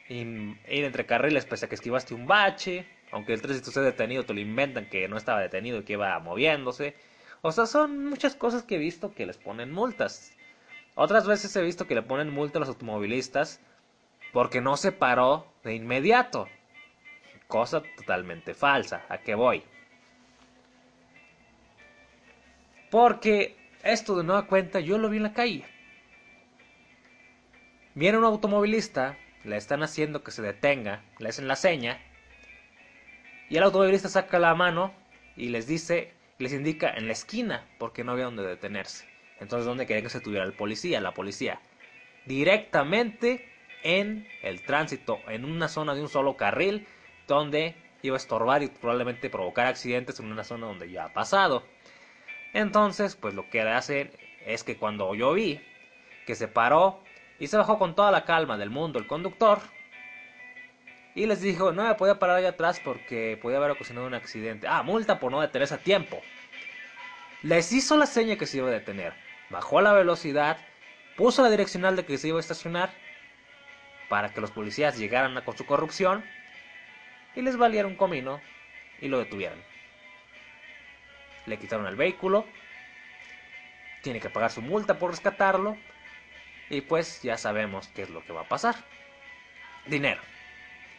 ir 0.09 0.57
entre 0.67 1.07
carriles 1.07 1.47
pese 1.47 1.67
a 1.67 1.69
que 1.69 1.77
esquivaste 1.77 2.15
un 2.15 2.27
bache, 2.27 2.87
aunque 3.13 3.33
el 3.33 3.43
tránsito 3.43 3.71
esté 3.71 3.81
detenido, 3.81 4.25
te 4.25 4.35
lo 4.35 4.41
inventan 4.41 4.89
que 4.89 5.09
no 5.09 5.17
estaba 5.17 5.41
detenido 5.41 5.79
y 5.79 5.85
que 5.85 5.95
iba 5.95 6.19
moviéndose. 6.19 6.95
O 7.43 7.53
sea, 7.53 7.67
son 7.67 8.05
muchas 8.05 8.35
cosas 8.35 8.63
que 8.65 8.77
he 8.77 8.79
visto 8.79 9.15
que 9.15 9.27
les 9.27 9.39
ponen 9.39 9.73
multas. 9.73 10.37
Otras 10.95 11.27
veces 11.27 11.55
he 11.57 11.63
visto 11.63 11.87
que 11.87 11.95
le 11.95 12.03
ponen 12.03 12.31
multa 12.31 12.59
a 12.59 12.61
los 12.61 12.69
automovilistas 12.69 13.61
porque 14.33 14.61
no 14.61 14.77
se 14.77 14.93
paró 14.93 15.47
de 15.65 15.75
inmediato. 15.75 16.49
Cosa 17.51 17.83
totalmente 17.99 18.55
falsa. 18.55 19.05
¿A 19.11 19.19
qué 19.19 19.35
voy? 19.35 19.63
Porque 22.91 23.57
esto 23.83 24.17
de 24.17 24.25
nueva 24.25 24.47
cuenta 24.47 24.81
yo 24.81 24.97
lo 24.97 25.11
vi 25.11 25.19
en 25.19 25.25
la 25.25 25.35
calle. 25.35 25.67
Viene 27.95 28.17
un 28.17 28.25
automovilista 28.25 29.19
le 29.45 29.57
están 29.57 29.83
haciendo 29.83 30.23
que 30.23 30.31
se 30.31 30.43
detenga, 30.43 31.03
le 31.19 31.29
hacen 31.29 31.49
la 31.49 31.57
seña, 31.57 31.99
y 33.49 33.57
el 33.57 33.63
automovilista 33.63 34.09
saca 34.09 34.39
la 34.39 34.55
mano 34.55 34.93
y 35.37 35.49
les 35.49 35.67
dice, 35.67 36.13
les 36.39 36.53
indica 36.53 36.93
en 36.95 37.07
la 37.07 37.13
esquina, 37.13 37.67
porque 37.79 38.05
no 38.05 38.13
había 38.13 38.27
donde 38.27 38.47
detenerse. 38.47 39.07
Entonces, 39.41 39.67
¿dónde 39.67 39.87
quería 39.87 40.03
que 40.03 40.11
se 40.11 40.21
tuviera 40.21 40.45
el 40.45 40.53
policía? 40.53 41.01
La 41.01 41.15
policía. 41.15 41.61
Directamente 42.27 43.49
en 43.83 44.29
el 44.43 44.63
tránsito, 44.63 45.19
en 45.29 45.45
una 45.45 45.69
zona 45.69 45.95
de 45.95 46.03
un 46.03 46.09
solo 46.09 46.37
carril, 46.37 46.87
donde 47.31 47.77
iba 48.03 48.17
a 48.17 48.19
estorbar 48.19 48.63
y 48.63 48.69
probablemente 48.69 49.31
provocar 49.31 49.67
accidentes 49.67 50.19
en 50.21 50.31
una 50.31 50.45
zona 50.45 50.67
donde 50.67 50.91
ya 50.91 51.05
ha 51.05 51.13
pasado. 51.13 51.65
Entonces, 52.53 53.15
pues 53.15 53.35
lo 53.35 53.49
que 53.49 53.61
hacen 53.63 54.11
es 54.45 54.65
que 54.65 54.77
cuando 54.77 55.15
yo 55.15 55.33
vi 55.33 55.61
que 56.27 56.35
se 56.35 56.49
paró 56.49 57.03
y 57.39 57.47
se 57.47 57.57
bajó 57.57 57.79
con 57.79 57.95
toda 57.95 58.11
la 58.11 58.25
calma 58.25 58.59
del 58.59 58.71
mundo 58.71 58.99
el 58.99 59.07
conductor. 59.07 59.61
Y 61.15 61.27
les 61.27 61.41
dijo, 61.41 61.73
no 61.73 61.85
me 61.85 61.95
podía 61.95 62.19
parar 62.19 62.37
allá 62.37 62.51
atrás 62.51 62.81
porque 62.85 63.39
podía 63.41 63.59
haber 63.59 63.73
ocasionado 63.73 64.07
un 64.07 64.15
accidente. 64.15 64.67
Ah, 64.69 64.83
multa 64.83 65.19
por 65.19 65.31
no 65.31 65.41
detenerse 65.41 65.75
a 65.75 65.79
tiempo. 65.79 66.21
Les 67.43 67.73
hizo 67.73 67.97
la 67.97 68.07
seña 68.07 68.37
que 68.37 68.47
se 68.47 68.59
iba 68.59 68.69
a 68.69 68.73
detener. 68.73 69.15
Bajó 69.51 69.81
la 69.81 69.93
velocidad, 69.93 70.59
puso 71.17 71.43
la 71.43 71.51
direccional 71.51 71.97
de 71.97 72.05
que 72.05 72.19
se 72.19 72.29
iba 72.29 72.39
a 72.39 72.41
estacionar 72.41 72.91
para 74.09 74.33
que 74.33 74.41
los 74.41 74.51
policías 74.51 74.99
llegaran 74.99 75.41
con 75.45 75.57
su 75.57 75.67
corrupción 75.67 76.25
y 77.35 77.43
les 77.43 77.57
valiera 77.57 77.89
un 77.89 77.97
comino 77.97 78.41
y 79.01 79.09
lo 79.09 79.19
detuvieran. 79.19 79.59
Le 81.47 81.59
quitaron 81.59 81.87
el 81.87 81.97
vehículo, 81.97 82.47
tiene 84.03 84.21
que 84.21 84.31
pagar 84.31 84.51
su 84.51 84.63
multa 84.63 84.99
por 84.99 85.11
rescatarlo 85.11 85.77
y 86.69 86.81
pues 86.83 87.23
ya 87.23 87.37
sabemos 87.37 87.89
qué 87.89 88.03
es 88.03 88.11
lo 88.11 88.25
que 88.25 88.33
va 88.33 88.43
a 88.43 88.49
pasar. 88.49 88.77
Dinero, 89.87 90.21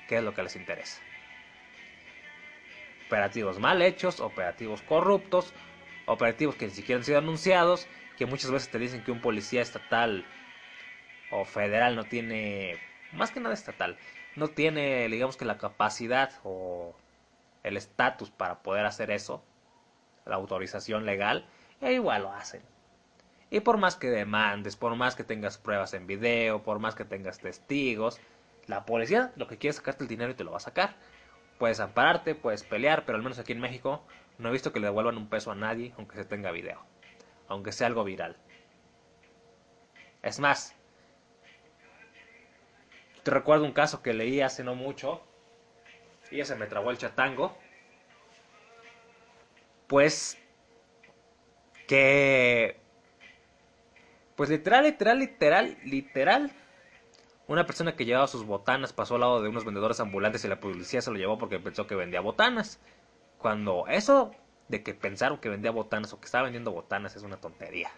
que 0.07 0.17
es 0.17 0.23
lo 0.23 0.33
que 0.33 0.43
les 0.43 0.55
interesa. 0.55 1.01
Operativos 3.07 3.59
mal 3.59 3.81
hechos, 3.81 4.19
operativos 4.19 4.81
corruptos, 4.81 5.53
operativos 6.05 6.55
que 6.55 6.67
ni 6.67 6.71
siquiera 6.71 7.00
han 7.00 7.05
sido 7.05 7.17
anunciados, 7.17 7.88
que 8.17 8.25
muchas 8.25 8.51
veces 8.51 8.69
te 8.69 8.79
dicen 8.79 9.03
que 9.03 9.11
un 9.11 9.21
policía 9.21 9.61
estatal 9.61 10.25
o 11.29 11.45
federal 11.45 11.95
no 11.95 12.03
tiene, 12.03 12.77
más 13.13 13.31
que 13.31 13.39
nada 13.39 13.53
estatal, 13.53 13.97
no 14.35 14.47
tiene, 14.47 15.07
digamos 15.09 15.38
que 15.38 15.45
la 15.45 15.57
capacidad 15.57 16.31
o 16.43 16.95
el 17.63 17.77
estatus 17.77 18.31
para 18.31 18.61
poder 18.63 18.85
hacer 18.85 19.11
eso, 19.11 19.43
la 20.25 20.35
autorización 20.35 21.05
legal, 21.05 21.45
e 21.81 21.93
igual 21.93 22.23
lo 22.23 22.31
hacen. 22.31 22.61
Y 23.50 23.59
por 23.59 23.77
más 23.77 23.95
que 23.95 24.09
demandes, 24.09 24.75
por 24.75 24.95
más 24.95 25.15
que 25.15 25.23
tengas 25.23 25.57
pruebas 25.57 25.93
en 25.93 26.07
video, 26.07 26.63
por 26.63 26.79
más 26.79 26.95
que 26.95 27.03
tengas 27.03 27.39
testigos, 27.39 28.19
la 28.67 28.85
policía 28.85 29.33
lo 29.35 29.47
que 29.47 29.57
quiere 29.57 29.71
es 29.71 29.77
sacarte 29.77 30.03
el 30.03 30.07
dinero 30.07 30.31
y 30.31 30.35
te 30.35 30.43
lo 30.43 30.51
va 30.51 30.57
a 30.57 30.61
sacar. 30.61 30.95
Puedes 31.59 31.79
ampararte, 31.79 32.33
puedes 32.33 32.63
pelear, 32.63 33.05
pero 33.05 33.17
al 33.17 33.23
menos 33.23 33.39
aquí 33.39 33.51
en 33.51 33.59
México 33.59 34.03
no 34.38 34.50
he 34.50 34.51
visto 34.51 34.71
que 34.71 34.79
le 34.79 34.88
devuelvan 34.88 35.17
un 35.17 35.27
peso 35.27 35.51
a 35.51 35.55
nadie 35.55 35.93
aunque 35.97 36.15
se 36.15 36.25
tenga 36.25 36.51
video, 36.51 36.81
aunque 37.47 37.71
sea 37.71 37.88
algo 37.88 38.03
viral. 38.03 38.38
Es 40.21 40.39
más, 40.39 40.75
te 43.23 43.31
recuerdo 43.31 43.65
un 43.65 43.73
caso 43.73 44.01
que 44.01 44.13
leí 44.13 44.41
hace 44.41 44.63
no 44.63 44.75
mucho 44.75 45.21
y 46.31 46.37
ya 46.37 46.45
se 46.45 46.55
me 46.55 46.67
trabó 46.67 46.91
el 46.91 46.97
chatango. 46.97 47.55
Pues 49.87 50.37
que 51.87 52.79
pues 54.35 54.49
literal, 54.49 54.85
literal, 54.85 55.19
literal, 55.19 55.77
literal. 55.83 56.51
Una 57.47 57.65
persona 57.65 57.95
que 57.95 58.05
llevaba 58.05 58.27
sus 58.27 58.45
botanas 58.45 58.93
pasó 58.93 59.15
al 59.15 59.21
lado 59.21 59.41
de 59.41 59.49
unos 59.49 59.65
vendedores 59.65 59.99
ambulantes 59.99 60.45
y 60.45 60.47
la 60.47 60.59
policía 60.59 61.01
se 61.01 61.11
lo 61.11 61.17
llevó 61.17 61.37
porque 61.37 61.59
pensó 61.59 61.85
que 61.85 61.95
vendía 61.95 62.21
botanas. 62.21 62.79
Cuando 63.37 63.85
eso 63.87 64.31
de 64.69 64.83
que 64.83 64.93
pensaron 64.93 65.37
que 65.39 65.49
vendía 65.49 65.71
botanas 65.71 66.13
o 66.13 66.19
que 66.19 66.25
estaba 66.25 66.45
vendiendo 66.45 66.71
botanas 66.71 67.15
es 67.15 67.23
una 67.23 67.37
tontería. 67.37 67.91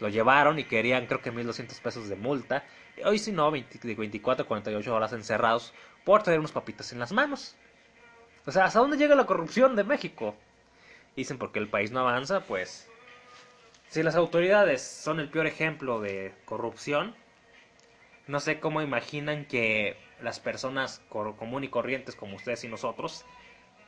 Lo 0.00 0.08
llevaron 0.08 0.58
y 0.58 0.64
querían 0.64 1.06
creo 1.06 1.20
que 1.20 1.30
1200 1.30 1.78
pesos 1.80 2.08
de 2.08 2.16
multa. 2.16 2.64
Hoy 3.04 3.18
si 3.18 3.32
no, 3.32 3.50
24 3.50 4.46
48 4.46 4.94
horas 4.94 5.12
encerrados 5.12 5.72
por 6.04 6.22
tener 6.22 6.38
unos 6.38 6.52
papitas 6.52 6.92
en 6.92 6.98
las 6.98 7.12
manos. 7.12 7.56
O 8.46 8.52
sea, 8.52 8.64
¿hasta 8.64 8.80
dónde 8.80 8.96
llega 8.96 9.14
la 9.14 9.26
corrupción 9.26 9.76
de 9.76 9.84
México? 9.84 10.34
Dicen 11.16 11.38
porque 11.38 11.58
el 11.58 11.68
país 11.68 11.92
no 11.92 12.00
avanza, 12.00 12.40
pues 12.40 12.88
si 13.88 14.02
las 14.02 14.16
autoridades 14.16 14.82
son 14.82 15.20
el 15.20 15.30
peor 15.30 15.46
ejemplo 15.46 16.00
de 16.00 16.34
corrupción, 16.44 17.14
no 18.26 18.40
sé 18.40 18.58
cómo 18.58 18.82
imaginan 18.82 19.44
que 19.44 19.96
las 20.20 20.40
personas 20.40 21.00
común 21.08 21.62
y 21.62 21.68
corrientes 21.68 22.16
como 22.16 22.36
ustedes 22.36 22.64
y 22.64 22.68
nosotros, 22.68 23.24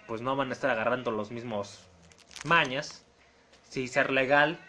pues 0.07 0.21
no 0.21 0.37
van 0.37 0.51
a 0.51 0.53
estar 0.53 0.71
agarrando 0.71 1.11
los 1.11 1.31
mismos 1.31 1.89
mañas. 2.45 3.05
Si 3.69 3.89
ser 3.89 4.11
legal, 4.13 4.61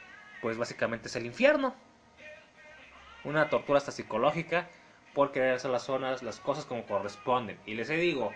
pues 0.47 0.57
básicamente 0.57 1.09
es 1.09 1.15
el 1.17 1.25
infierno. 1.25 1.75
Una 3.25 3.49
tortura 3.49 3.79
hasta 3.79 3.91
psicológica 3.91 4.69
por 5.13 5.33
querer 5.33 5.55
hacer 5.55 5.71
las 5.71 5.83
zonas, 5.83 6.23
las 6.23 6.39
cosas 6.39 6.63
como 6.63 6.85
corresponden. 6.85 7.59
Y 7.65 7.73
les 7.73 7.89
digo, 7.89 8.31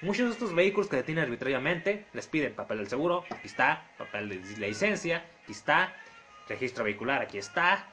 muchos 0.00 0.26
de 0.26 0.32
estos 0.34 0.54
vehículos 0.54 0.88
que 0.88 0.94
detienen 0.94 1.24
arbitrariamente 1.24 2.06
les 2.12 2.28
piden 2.28 2.54
papel 2.54 2.78
del 2.78 2.86
seguro, 2.86 3.24
aquí 3.30 3.48
está, 3.48 3.82
papel 3.98 4.28
de 4.28 4.36
licencia, 4.60 5.24
aquí 5.42 5.50
está, 5.50 5.92
registro 6.48 6.84
vehicular, 6.84 7.20
aquí 7.20 7.38
está, 7.38 7.88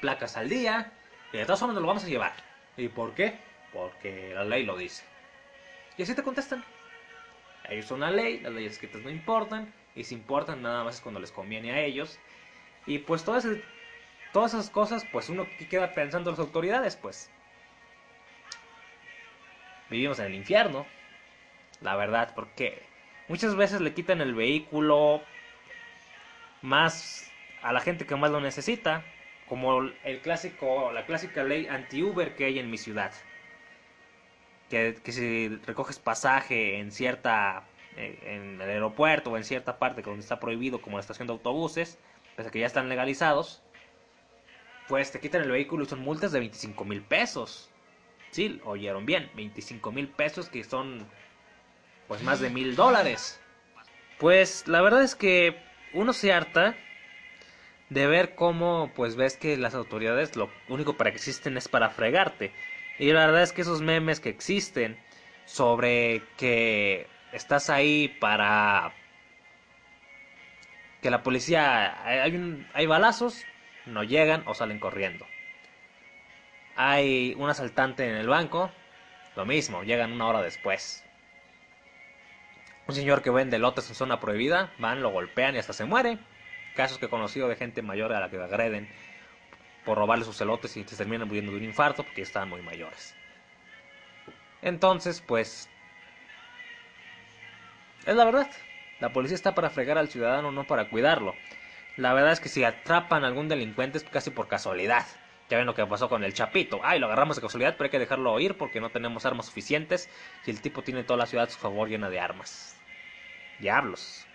placas 0.00 0.36
al 0.36 0.48
día, 0.48 0.92
y 1.32 1.36
de 1.36 1.44
todas 1.44 1.60
formas 1.60 1.80
lo 1.80 1.86
vamos 1.86 2.02
a 2.02 2.08
llevar. 2.08 2.32
¿Y 2.76 2.88
por 2.88 3.14
qué? 3.14 3.38
Porque 3.72 4.32
la 4.34 4.42
ley 4.42 4.64
lo 4.64 4.76
dice. 4.76 5.04
Y 5.96 6.02
así 6.02 6.16
te 6.16 6.24
contestan. 6.24 6.64
Ellos 7.68 7.86
son 7.86 8.00
la 8.00 8.10
ley, 8.10 8.40
las 8.40 8.52
leyes 8.52 8.72
escritas 8.72 9.02
no 9.02 9.10
importan, 9.10 9.72
y 9.94 10.04
si 10.04 10.14
importan 10.14 10.62
nada 10.62 10.84
más 10.84 10.96
es 10.96 11.00
cuando 11.00 11.20
les 11.20 11.30
conviene 11.30 11.72
a 11.72 11.80
ellos. 11.80 12.18
Y 12.86 12.98
pues 12.98 13.24
todas, 13.24 13.46
todas 14.32 14.54
esas 14.54 14.70
cosas, 14.70 15.04
pues 15.10 15.28
uno 15.28 15.46
queda 15.68 15.92
pensando 15.92 16.30
en 16.30 16.36
las 16.36 16.40
autoridades, 16.40 16.96
pues. 16.96 17.30
Vivimos 19.90 20.18
en 20.20 20.26
el 20.26 20.34
infierno, 20.34 20.86
la 21.80 21.96
verdad, 21.96 22.32
porque 22.34 22.82
muchas 23.28 23.56
veces 23.56 23.80
le 23.80 23.92
quitan 23.92 24.20
el 24.20 24.34
vehículo 24.34 25.20
más 26.62 27.30
a 27.62 27.72
la 27.72 27.80
gente 27.80 28.06
que 28.06 28.16
más 28.16 28.30
lo 28.30 28.40
necesita, 28.40 29.04
como 29.48 29.82
el 30.04 30.20
clásico, 30.22 30.92
la 30.92 31.06
clásica 31.06 31.42
ley 31.42 31.66
anti-Uber 31.66 32.36
que 32.36 32.44
hay 32.44 32.58
en 32.58 32.70
mi 32.70 32.78
ciudad. 32.78 33.12
Que, 34.68 34.96
que, 35.02 35.10
si 35.10 35.48
recoges 35.66 35.98
pasaje 35.98 36.78
en 36.78 36.92
cierta 36.92 37.64
eh, 37.96 38.18
en 38.22 38.60
el 38.60 38.70
aeropuerto 38.70 39.32
o 39.32 39.36
en 39.36 39.42
cierta 39.42 39.80
parte 39.80 40.02
donde 40.02 40.20
está 40.20 40.38
prohibido 40.38 40.80
como 40.80 40.96
la 40.96 41.00
estación 41.00 41.26
de 41.26 41.32
autobuses, 41.32 41.98
que 42.48 42.60
ya 42.60 42.66
están 42.66 42.88
legalizados, 42.88 43.62
pues 44.88 45.12
te 45.12 45.20
quitan 45.20 45.42
el 45.42 45.50
vehículo 45.50 45.84
y 45.84 45.86
son 45.86 46.00
multas 46.00 46.32
de 46.32 46.40
25 46.40 46.84
mil 46.84 47.02
pesos. 47.02 47.70
Sí, 48.30 48.60
oyeron 48.64 49.06
bien, 49.06 49.30
25 49.34 49.92
mil 49.92 50.08
pesos 50.08 50.48
que 50.48 50.64
son 50.64 51.06
pues 52.08 52.22
más 52.22 52.40
de 52.40 52.50
mil 52.50 52.74
dólares. 52.74 53.40
Pues 54.18 54.66
la 54.66 54.80
verdad 54.82 55.02
es 55.02 55.14
que 55.14 55.56
uno 55.92 56.12
se 56.12 56.32
harta 56.32 56.76
de 57.88 58.06
ver 58.06 58.34
cómo 58.34 58.90
pues 58.94 59.16
ves 59.16 59.36
que 59.36 59.56
las 59.56 59.74
autoridades 59.74 60.36
lo 60.36 60.48
único 60.68 60.96
para 60.96 61.10
que 61.10 61.16
existen 61.16 61.56
es 61.56 61.68
para 61.68 61.90
fregarte. 61.90 62.52
Y 62.98 63.12
la 63.12 63.26
verdad 63.26 63.42
es 63.42 63.52
que 63.52 63.62
esos 63.62 63.82
memes 63.82 64.20
que 64.20 64.28
existen 64.28 64.96
sobre 65.46 66.22
que 66.36 67.06
estás 67.32 67.70
ahí 67.70 68.08
para 68.20 68.92
que 71.02 71.10
la 71.10 71.22
policía 71.22 72.04
hay 72.04 72.34
un, 72.34 72.66
hay 72.74 72.86
balazos, 72.86 73.44
no 73.86 74.02
llegan 74.04 74.42
o 74.46 74.54
salen 74.54 74.78
corriendo. 74.78 75.26
Hay 76.76 77.34
un 77.38 77.50
asaltante 77.50 78.08
en 78.08 78.16
el 78.16 78.28
banco, 78.28 78.70
lo 79.36 79.44
mismo, 79.44 79.82
llegan 79.82 80.12
una 80.12 80.26
hora 80.26 80.42
después. 80.42 81.04
Un 82.86 82.94
señor 82.94 83.22
que 83.22 83.30
vende 83.30 83.58
lotes 83.58 83.88
en 83.88 83.94
zona 83.94 84.20
prohibida, 84.20 84.72
van, 84.78 85.02
lo 85.02 85.10
golpean 85.10 85.54
y 85.54 85.58
hasta 85.58 85.72
se 85.72 85.84
muere 85.84 86.18
casos 86.74 86.98
que 86.98 87.06
he 87.06 87.10
conocido 87.10 87.48
de 87.48 87.56
gente 87.56 87.82
mayor 87.82 88.12
a 88.12 88.20
la 88.20 88.30
que 88.30 88.38
agreden 88.38 88.88
por 89.84 89.98
robarle 89.98 90.24
sus 90.24 90.36
celotes 90.36 90.76
y 90.76 90.84
se 90.84 90.96
terminan 90.96 91.28
muriendo 91.28 91.52
de 91.52 91.58
un 91.58 91.64
infarto 91.64 92.04
porque 92.04 92.22
están 92.22 92.48
muy 92.48 92.62
mayores. 92.62 93.14
Entonces, 94.62 95.20
pues, 95.20 95.68
es 98.06 98.14
la 98.14 98.24
verdad. 98.24 98.50
La 99.00 99.12
policía 99.12 99.34
está 99.34 99.54
para 99.54 99.70
fregar 99.70 99.98
al 99.98 100.08
ciudadano, 100.08 100.52
no 100.52 100.64
para 100.64 100.88
cuidarlo. 100.88 101.34
La 101.96 102.12
verdad 102.12 102.32
es 102.32 102.40
que 102.40 102.48
si 102.48 102.64
atrapan 102.64 103.24
a 103.24 103.28
algún 103.28 103.48
delincuente 103.48 103.98
es 103.98 104.04
casi 104.04 104.30
por 104.30 104.46
casualidad. 104.46 105.06
Ya 105.48 105.56
ven 105.56 105.66
lo 105.66 105.74
que 105.74 105.84
pasó 105.86 106.08
con 106.08 106.22
el 106.22 106.34
Chapito. 106.34 106.80
Ay, 106.84 107.00
lo 107.00 107.06
agarramos 107.06 107.36
de 107.36 107.42
casualidad, 107.42 107.74
pero 107.76 107.86
hay 107.86 107.90
que 107.90 107.98
dejarlo 107.98 108.38
ir 108.38 108.56
porque 108.56 108.80
no 108.80 108.90
tenemos 108.90 109.26
armas 109.26 109.46
suficientes. 109.46 110.08
Y 110.46 110.50
el 110.50 110.60
tipo 110.60 110.82
tiene 110.82 111.02
toda 111.02 111.16
la 111.16 111.26
ciudad 111.26 111.48
a 111.48 111.50
su 111.50 111.58
favor 111.58 111.88
llena 111.88 112.08
de 112.08 112.20
armas. 112.20 112.76
Diablos. 113.58 114.26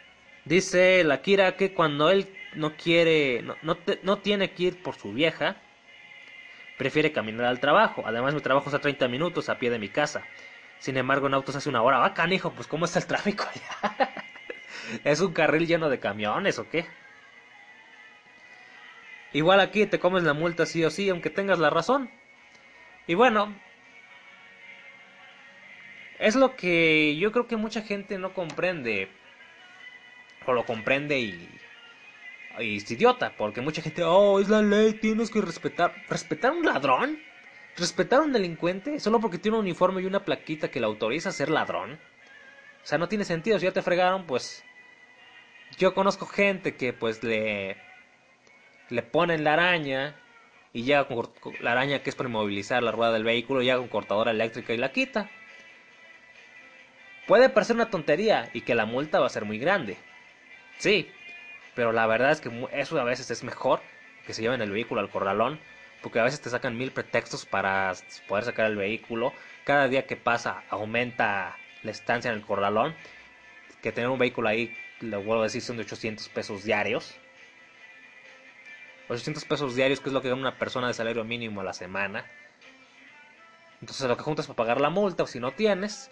Dice 0.43 1.03
la 1.03 1.21
Kira 1.21 1.55
que 1.55 1.73
cuando 1.73 2.09
él 2.09 2.27
no 2.53 2.75
quiere, 2.75 3.43
no, 3.43 3.77
no, 4.03 4.17
tiene 4.19 4.51
que 4.51 4.63
ir 4.63 4.83
por 4.83 4.95
su 4.95 5.13
vieja, 5.13 5.57
prefiere 6.77 7.11
caminar 7.11 7.45
al 7.45 7.59
trabajo. 7.59 8.03
Además, 8.05 8.33
mi 8.33 8.41
trabajo 8.41 8.69
es 8.69 8.75
a 8.75 8.79
30 8.79 9.07
minutos 9.07 9.49
a 9.49 9.57
pie 9.57 9.69
de 9.69 9.79
mi 9.79 9.89
casa. 9.89 10.23
Sin 10.79 10.97
embargo, 10.97 11.27
en 11.27 11.33
autos 11.33 11.55
hace 11.55 11.69
una 11.69 11.81
hora. 11.81 11.99
Va, 11.99 12.13
canijo, 12.13 12.51
pues 12.51 12.67
¿cómo 12.67 12.85
está 12.85 12.99
el 12.99 13.07
tráfico 13.07 13.45
allá? 13.45 14.11
¿Es 15.03 15.21
un 15.21 15.33
carril 15.33 15.67
lleno 15.67 15.89
de 15.89 15.99
camiones 15.99 16.59
o 16.59 16.69
qué? 16.69 16.85
Igual 19.33 19.59
aquí 19.59 19.85
te 19.85 19.99
comes 19.99 20.23
la 20.23 20.33
multa 20.33 20.65
sí 20.65 20.83
o 20.85 20.89
sí, 20.89 21.09
aunque 21.09 21.29
tengas 21.29 21.59
la 21.59 21.69
razón. 21.69 22.09
Y 23.07 23.15
bueno, 23.15 23.53
es 26.19 26.35
lo 26.35 26.55
que 26.55 27.17
yo 27.17 27.31
creo 27.31 27.47
que 27.47 27.57
mucha 27.57 27.81
gente 27.81 28.17
no 28.17 28.33
comprende 28.33 29.09
o 30.45 30.53
lo 30.53 30.65
comprende 30.65 31.19
y, 31.19 31.49
y 32.59 32.77
es 32.77 32.89
idiota, 32.89 33.33
porque 33.37 33.61
mucha 33.61 33.81
gente, 33.81 34.03
oh, 34.03 34.39
es 34.39 34.47
la 34.49 34.61
ley, 34.61 34.93
tienes 34.93 35.29
que 35.29 35.41
respetar. 35.41 35.93
¿Respetar 36.07 36.51
a 36.51 36.55
un 36.55 36.65
ladrón? 36.65 37.19
¿Respetar 37.75 38.19
a 38.19 38.23
un 38.23 38.31
delincuente? 38.31 38.99
Solo 38.99 39.19
porque 39.19 39.37
tiene 39.37 39.57
un 39.57 39.63
uniforme 39.63 40.01
y 40.01 40.05
una 40.05 40.23
plaquita 40.23 40.69
que 40.71 40.79
le 40.79 40.85
autoriza 40.85 41.29
a 41.29 41.33
ser 41.33 41.49
ladrón. 41.49 41.99
O 42.85 42.87
sea, 42.87 42.99
no 42.99 43.09
tiene 43.09 43.25
sentido. 43.25 43.57
Si 43.57 43.65
ya 43.65 43.71
te 43.71 43.81
fregaron, 43.81 44.27
pues. 44.27 44.63
Yo 45.79 45.95
conozco 45.95 46.27
gente 46.27 46.75
que, 46.75 46.93
pues, 46.93 47.23
le. 47.23 47.77
Le 48.89 49.01
ponen 49.01 49.43
la 49.43 49.53
araña. 49.53 50.15
Y 50.71 50.83
llega 50.83 51.07
con 51.07 51.31
la 51.61 51.71
araña 51.71 52.03
que 52.03 52.11
es 52.11 52.15
para 52.15 52.29
inmovilizar 52.29 52.83
la 52.83 52.91
rueda 52.91 53.11
del 53.11 53.23
vehículo. 53.23 53.63
Llega 53.63 53.79
con 53.79 53.87
cortadora 53.87 54.29
eléctrica 54.29 54.71
y 54.71 54.77
la 54.77 54.91
quita. 54.91 55.31
Puede 57.25 57.49
parecer 57.49 57.75
una 57.75 57.89
tontería 57.89 58.51
y 58.53 58.61
que 58.61 58.75
la 58.75 58.85
multa 58.85 59.19
va 59.19 59.25
a 59.25 59.29
ser 59.29 59.45
muy 59.45 59.57
grande. 59.57 59.97
Sí, 60.77 61.09
pero 61.73 61.91
la 61.91 62.05
verdad 62.05 62.31
es 62.31 62.39
que 62.41 62.51
eso 62.71 62.99
a 62.99 63.03
veces 63.03 63.31
es 63.31 63.43
mejor 63.43 63.81
que 64.27 64.33
se 64.35 64.43
lleven 64.43 64.61
el 64.61 64.69
vehículo 64.69 65.01
al 65.01 65.09
corralón, 65.09 65.59
porque 66.03 66.19
a 66.19 66.23
veces 66.23 66.41
te 66.41 66.51
sacan 66.51 66.77
mil 66.77 66.91
pretextos 66.91 67.47
para 67.47 67.93
poder 68.27 68.43
sacar 68.43 68.67
el 68.67 68.75
vehículo. 68.75 69.33
Cada 69.63 69.87
día 69.87 70.05
que 70.05 70.17
pasa 70.17 70.63
aumenta 70.69 71.57
la 71.85 71.91
estancia 71.91 72.31
en 72.31 72.37
el 72.37 72.45
corralón, 72.45 72.95
que 73.81 73.91
tener 73.91 74.09
un 74.09 74.19
vehículo 74.19 74.49
ahí, 74.49 74.75
lo 74.99 75.21
vuelvo 75.21 75.41
a 75.41 75.45
decir, 75.45 75.61
son 75.61 75.77
de 75.77 75.83
800 75.83 76.27
pesos 76.29 76.63
diarios. 76.63 77.15
800 79.07 79.45
pesos 79.45 79.75
diarios, 79.75 79.99
que 79.99 80.09
es 80.09 80.13
lo 80.13 80.21
que 80.21 80.29
gana 80.29 80.41
una 80.41 80.57
persona 80.57 80.87
de 80.87 80.93
salario 80.93 81.23
mínimo 81.23 81.61
a 81.61 81.63
la 81.63 81.73
semana. 81.73 82.25
Entonces 83.79 84.07
lo 84.07 84.17
que 84.17 84.23
juntas 84.23 84.47
para 84.47 84.57
pagar 84.57 84.81
la 84.81 84.89
multa, 84.89 85.23
o 85.23 85.27
si 85.27 85.39
no 85.39 85.51
tienes. 85.51 86.09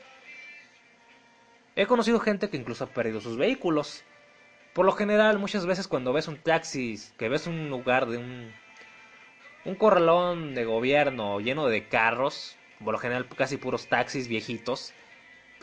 He 1.76 1.88
conocido 1.88 2.20
gente 2.20 2.50
que 2.50 2.58
incluso 2.58 2.84
ha 2.84 2.88
perdido 2.88 3.20
sus 3.20 3.36
vehículos 3.36 4.04
por 4.74 4.88
lo 4.88 4.92
general, 4.92 5.38
muchas 5.38 5.68
veces 5.68 5.88
cuando 5.88 6.14
ves 6.14 6.28
un 6.28 6.38
taxi, 6.38 7.00
que 7.18 7.30
ves 7.30 7.46
un 7.46 7.70
lugar 7.70 8.08
de 8.08 8.18
un, 8.18 8.52
un 9.66 9.76
corralón 9.76 10.56
de 10.56 10.66
gobierno 10.66 11.40
lleno 11.40 11.68
de 11.68 11.88
carros, 11.88 12.58
por 12.84 12.94
lo 12.94 13.00
general 13.00 13.28
casi 13.28 13.58
puros 13.58 13.88
taxis 13.88 14.28
viejitos, 14.28 14.92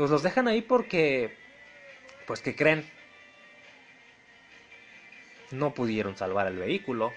pues 0.00 0.10
los 0.10 0.22
dejan 0.22 0.48
ahí 0.48 0.62
porque, 0.62 1.36
pues 2.26 2.40
que 2.40 2.56
creen, 2.56 2.88
no 5.50 5.74
pudieron 5.74 6.16
salvar 6.16 6.46
el 6.46 6.56
vehículo. 6.56 7.12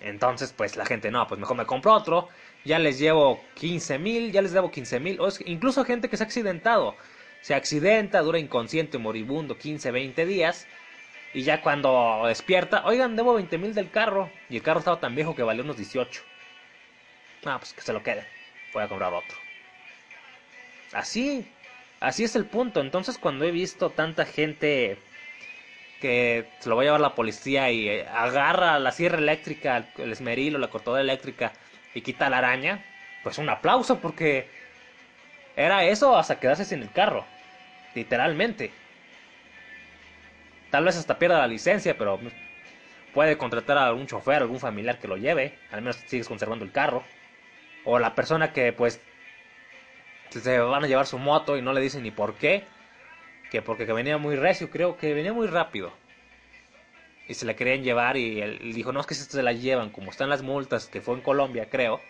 Entonces, 0.00 0.52
pues 0.56 0.76
la 0.76 0.86
gente, 0.86 1.10
no, 1.10 1.26
pues 1.26 1.40
mejor 1.40 1.56
me 1.56 1.66
compro 1.66 1.92
otro, 1.92 2.28
ya 2.64 2.78
les 2.78 3.00
llevo 3.00 3.42
15 3.54 3.98
mil, 3.98 4.30
ya 4.30 4.42
les 4.42 4.52
debo 4.52 4.70
15 4.70 5.00
mil, 5.00 5.20
o 5.20 5.26
incluso 5.46 5.84
gente 5.84 6.08
que 6.08 6.16
se 6.16 6.22
ha 6.22 6.26
accidentado 6.26 6.94
se 7.40 7.56
accidenta, 7.56 8.22
dura 8.22 8.38
inconsciente, 8.38 8.96
moribundo 8.96 9.58
15, 9.58 9.90
20 9.90 10.24
días. 10.24 10.68
Y 11.34 11.42
ya 11.42 11.62
cuando 11.62 12.22
despierta, 12.28 12.84
oigan, 12.84 13.16
debo 13.16 13.34
20 13.34 13.58
mil 13.58 13.74
del 13.74 13.90
carro. 13.90 14.30
Y 14.48 14.54
el 14.54 14.62
carro 14.62 14.78
estaba 14.78 15.00
tan 15.00 15.16
viejo 15.16 15.34
que 15.34 15.42
valió 15.42 15.64
unos 15.64 15.78
18. 15.78 16.22
Ah, 17.44 17.58
pues 17.58 17.72
que 17.72 17.80
se 17.80 17.92
lo 17.92 18.04
quede. 18.04 18.24
Voy 18.72 18.84
a 18.84 18.88
comprar 18.88 19.12
otro. 19.12 19.45
Así, 20.92 21.46
así 22.00 22.24
es 22.24 22.36
el 22.36 22.46
punto. 22.46 22.80
Entonces 22.80 23.18
cuando 23.18 23.44
he 23.44 23.50
visto 23.50 23.90
tanta 23.90 24.24
gente 24.24 24.98
que 26.00 26.46
se 26.60 26.68
lo 26.68 26.76
va 26.76 26.82
a 26.82 26.84
llevar 26.84 27.00
la 27.00 27.14
policía 27.14 27.70
y 27.70 27.88
eh, 27.88 28.06
agarra 28.06 28.78
la 28.78 28.92
sierra 28.92 29.18
eléctrica, 29.18 29.86
el 29.98 30.12
esmeril 30.12 30.56
o 30.56 30.58
la 30.58 30.68
cortadora 30.68 31.02
eléctrica 31.02 31.52
y 31.94 32.02
quita 32.02 32.28
la 32.30 32.38
araña, 32.38 32.84
pues 33.22 33.38
un 33.38 33.48
aplauso 33.48 33.98
porque 33.98 34.48
era 35.56 35.84
eso 35.84 36.16
hasta 36.16 36.38
quedarse 36.38 36.64
sin 36.64 36.82
el 36.82 36.92
carro 36.92 37.24
literalmente. 37.96 38.70
Tal 40.70 40.84
vez 40.84 40.96
hasta 40.96 41.18
pierda 41.18 41.38
la 41.38 41.46
licencia, 41.46 41.96
pero 41.98 42.20
puede 43.14 43.38
contratar 43.38 43.78
a 43.78 43.86
algún 43.86 44.06
chofer, 44.06 44.42
algún 44.42 44.60
familiar 44.60 44.98
que 44.98 45.08
lo 45.08 45.16
lleve. 45.16 45.58
Al 45.72 45.80
menos 45.80 45.96
sigues 46.06 46.28
conservando 46.28 46.64
el 46.64 46.72
carro. 46.72 47.02
O 47.84 47.98
la 47.98 48.14
persona 48.14 48.52
que 48.52 48.72
pues 48.72 49.00
se 50.30 50.58
van 50.58 50.84
a 50.84 50.86
llevar 50.86 51.06
su 51.06 51.18
moto 51.18 51.56
y 51.56 51.62
no 51.62 51.72
le 51.72 51.80
dicen 51.80 52.02
ni 52.02 52.10
por 52.10 52.34
qué. 52.34 52.64
Que 53.50 53.62
porque 53.62 53.84
venía 53.84 54.18
muy 54.18 54.36
recio, 54.36 54.70
creo 54.70 54.96
que 54.96 55.14
venía 55.14 55.32
muy 55.32 55.46
rápido. 55.46 55.92
Y 57.28 57.34
se 57.34 57.46
la 57.46 57.54
querían 57.54 57.82
llevar 57.82 58.16
y 58.16 58.40
él 58.40 58.72
dijo, 58.72 58.92
no, 58.92 59.00
es 59.00 59.06
que 59.06 59.14
si 59.14 59.24
se 59.24 59.42
la 59.42 59.52
llevan, 59.52 59.90
como 59.90 60.10
están 60.10 60.28
las 60.28 60.42
multas, 60.42 60.86
que 60.86 61.00
fue 61.00 61.14
en 61.14 61.20
Colombia, 61.20 61.68
creo, 61.70 62.00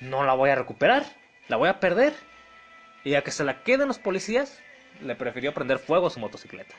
no 0.00 0.24
la 0.24 0.34
voy 0.34 0.50
a 0.50 0.56
recuperar, 0.56 1.04
la 1.48 1.56
voy 1.56 1.68
a 1.68 1.80
perder. 1.80 2.14
Y 3.04 3.14
a 3.14 3.22
que 3.22 3.30
se 3.30 3.44
la 3.44 3.62
queden 3.62 3.88
los 3.88 3.98
policías, 3.98 4.60
le 5.00 5.14
prefirió 5.14 5.54
prender 5.54 5.78
fuego 5.78 6.08
a 6.08 6.10
su 6.10 6.20
motocicleta. 6.20 6.74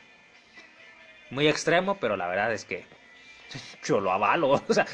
Muy 1.29 1.47
extremo, 1.47 1.97
pero 1.99 2.17
la 2.17 2.27
verdad 2.27 2.53
es 2.53 2.65
que 2.65 2.85
yo 3.83 3.99
lo 3.99 4.11
avalo. 4.11 4.61
O 4.67 4.73
sea, 4.73 4.85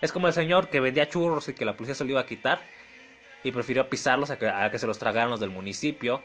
es 0.00 0.12
como 0.12 0.26
el 0.26 0.34
señor 0.34 0.68
que 0.68 0.80
vendía 0.80 1.08
churros 1.08 1.48
y 1.48 1.54
que 1.54 1.64
la 1.64 1.76
policía 1.76 1.94
se 1.94 2.04
lo 2.04 2.10
iba 2.10 2.20
a 2.20 2.26
quitar 2.26 2.60
y 3.46 3.52
prefirió 3.52 3.88
pisarlos 3.88 4.30
a 4.30 4.38
que, 4.38 4.78
se 4.78 4.88
los 4.88 4.98
tragaran 4.98 5.30
los 5.30 5.38
del 5.38 5.50
municipio. 5.50 6.20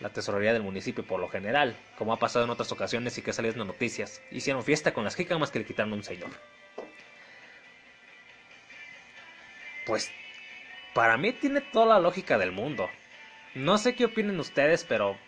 La 0.00 0.08
tesorería 0.08 0.54
del 0.54 0.62
municipio 0.62 1.04
por 1.06 1.20
lo 1.20 1.28
general, 1.28 1.76
como 1.98 2.14
ha 2.14 2.18
pasado 2.18 2.46
en 2.46 2.50
otras 2.50 2.72
ocasiones 2.72 3.18
y 3.18 3.22
que 3.22 3.34
salido 3.34 3.60
en 3.60 3.66
noticias. 3.66 4.22
Hicieron 4.30 4.62
fiesta 4.62 4.94
con 4.94 5.04
las 5.04 5.14
jícamas 5.14 5.50
que 5.50 5.58
le 5.58 5.66
quitaron 5.66 5.92
a 5.92 5.96
un 5.96 6.04
señor. 6.04 6.30
Pues 9.84 10.10
para 10.94 11.18
mí 11.18 11.34
tiene 11.34 11.60
toda 11.60 11.84
la 11.84 12.00
lógica 12.00 12.38
del 12.38 12.52
mundo. 12.52 12.88
No 13.54 13.76
sé 13.76 13.94
qué 13.94 14.06
opinen 14.06 14.40
ustedes, 14.40 14.84
pero 14.84 15.18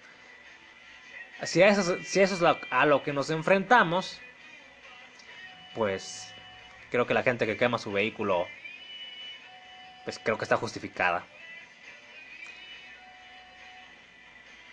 si 1.42 1.60
eso, 1.60 2.02
si 2.02 2.20
eso 2.20 2.34
es 2.34 2.56
a 2.70 2.86
lo 2.86 3.02
que 3.02 3.12
nos 3.12 3.28
enfrentamos, 3.28 4.18
pues 5.74 6.34
creo 6.90 7.06
que 7.06 7.12
la 7.12 7.22
gente 7.22 7.44
que 7.44 7.58
quema 7.58 7.76
su 7.76 7.92
vehículo, 7.92 8.46
pues 10.04 10.18
creo 10.18 10.38
que 10.38 10.44
está 10.44 10.56
justificada. 10.56 11.24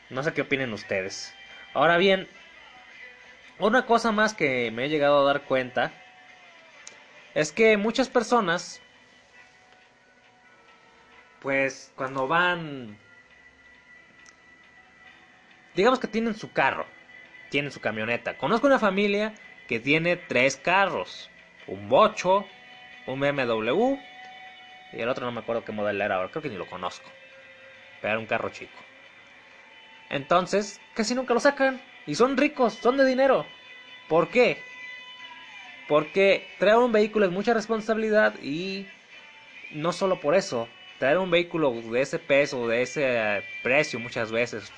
No 0.09 0.23
sé 0.23 0.33
qué 0.33 0.41
opinen 0.41 0.71
ustedes. 0.73 1.33
Ahora 1.73 1.97
bien, 1.97 2.27
una 3.59 3.85
cosa 3.85 4.11
más 4.11 4.33
que 4.33 4.71
me 4.71 4.85
he 4.85 4.89
llegado 4.89 5.21
a 5.21 5.33
dar 5.33 5.43
cuenta 5.43 5.91
es 7.33 7.51
que 7.51 7.75
muchas 7.77 8.07
personas, 8.07 8.81
pues 11.41 11.91
cuando 11.95 12.27
van 12.27 12.97
digamos 15.75 15.99
que 15.99 16.07
tienen 16.07 16.35
su 16.35 16.51
carro, 16.51 16.85
tienen 17.49 17.71
su 17.71 17.81
camioneta. 17.81 18.38
Conozco 18.38 18.67
una 18.67 18.79
familia 18.79 19.33
que 19.67 19.79
tiene 19.79 20.15
tres 20.15 20.57
carros, 20.57 21.29
un 21.67 21.89
bocho, 21.89 22.45
un 23.07 23.19
BMW 23.19 23.97
y 24.95 25.01
el 25.01 25.10
otro 25.10 25.25
no 25.25 25.31
me 25.31 25.41
acuerdo 25.41 25.65
qué 25.65 25.71
modelo 25.71 26.03
era 26.03 26.15
ahora, 26.15 26.29
creo 26.29 26.41
que 26.41 26.49
ni 26.49 26.55
lo 26.55 26.65
conozco. 26.65 27.12
Pero 28.01 28.13
era 28.13 28.19
un 28.19 28.25
carro 28.25 28.49
chico. 28.49 28.79
Entonces, 30.10 30.79
casi 30.93 31.15
nunca 31.15 31.34
lo 31.34 31.39
sacan 31.39 31.81
y 32.05 32.15
son 32.15 32.38
ricos, 32.38 32.73
son 32.73 32.97
de 32.97 33.05
dinero. 33.05 33.45
¿Por 34.08 34.29
qué? 34.29 34.58
Porque 35.88 36.47
traer 36.60 36.77
un 36.77 36.91
vehículo 36.91 37.25
es 37.25 37.31
mucha 37.31 37.53
responsabilidad 37.53 38.36
y 38.41 38.88
no 39.71 39.91
solo 39.91 40.19
por 40.19 40.36
eso, 40.36 40.67
traer 40.99 41.17
un 41.17 41.31
vehículo 41.31 41.71
de 41.71 42.01
ese 42.01 42.19
peso, 42.19 42.67
de 42.67 42.81
ese 42.81 43.43
precio 43.62 43.99
muchas 43.99 44.31
veces 44.31 44.71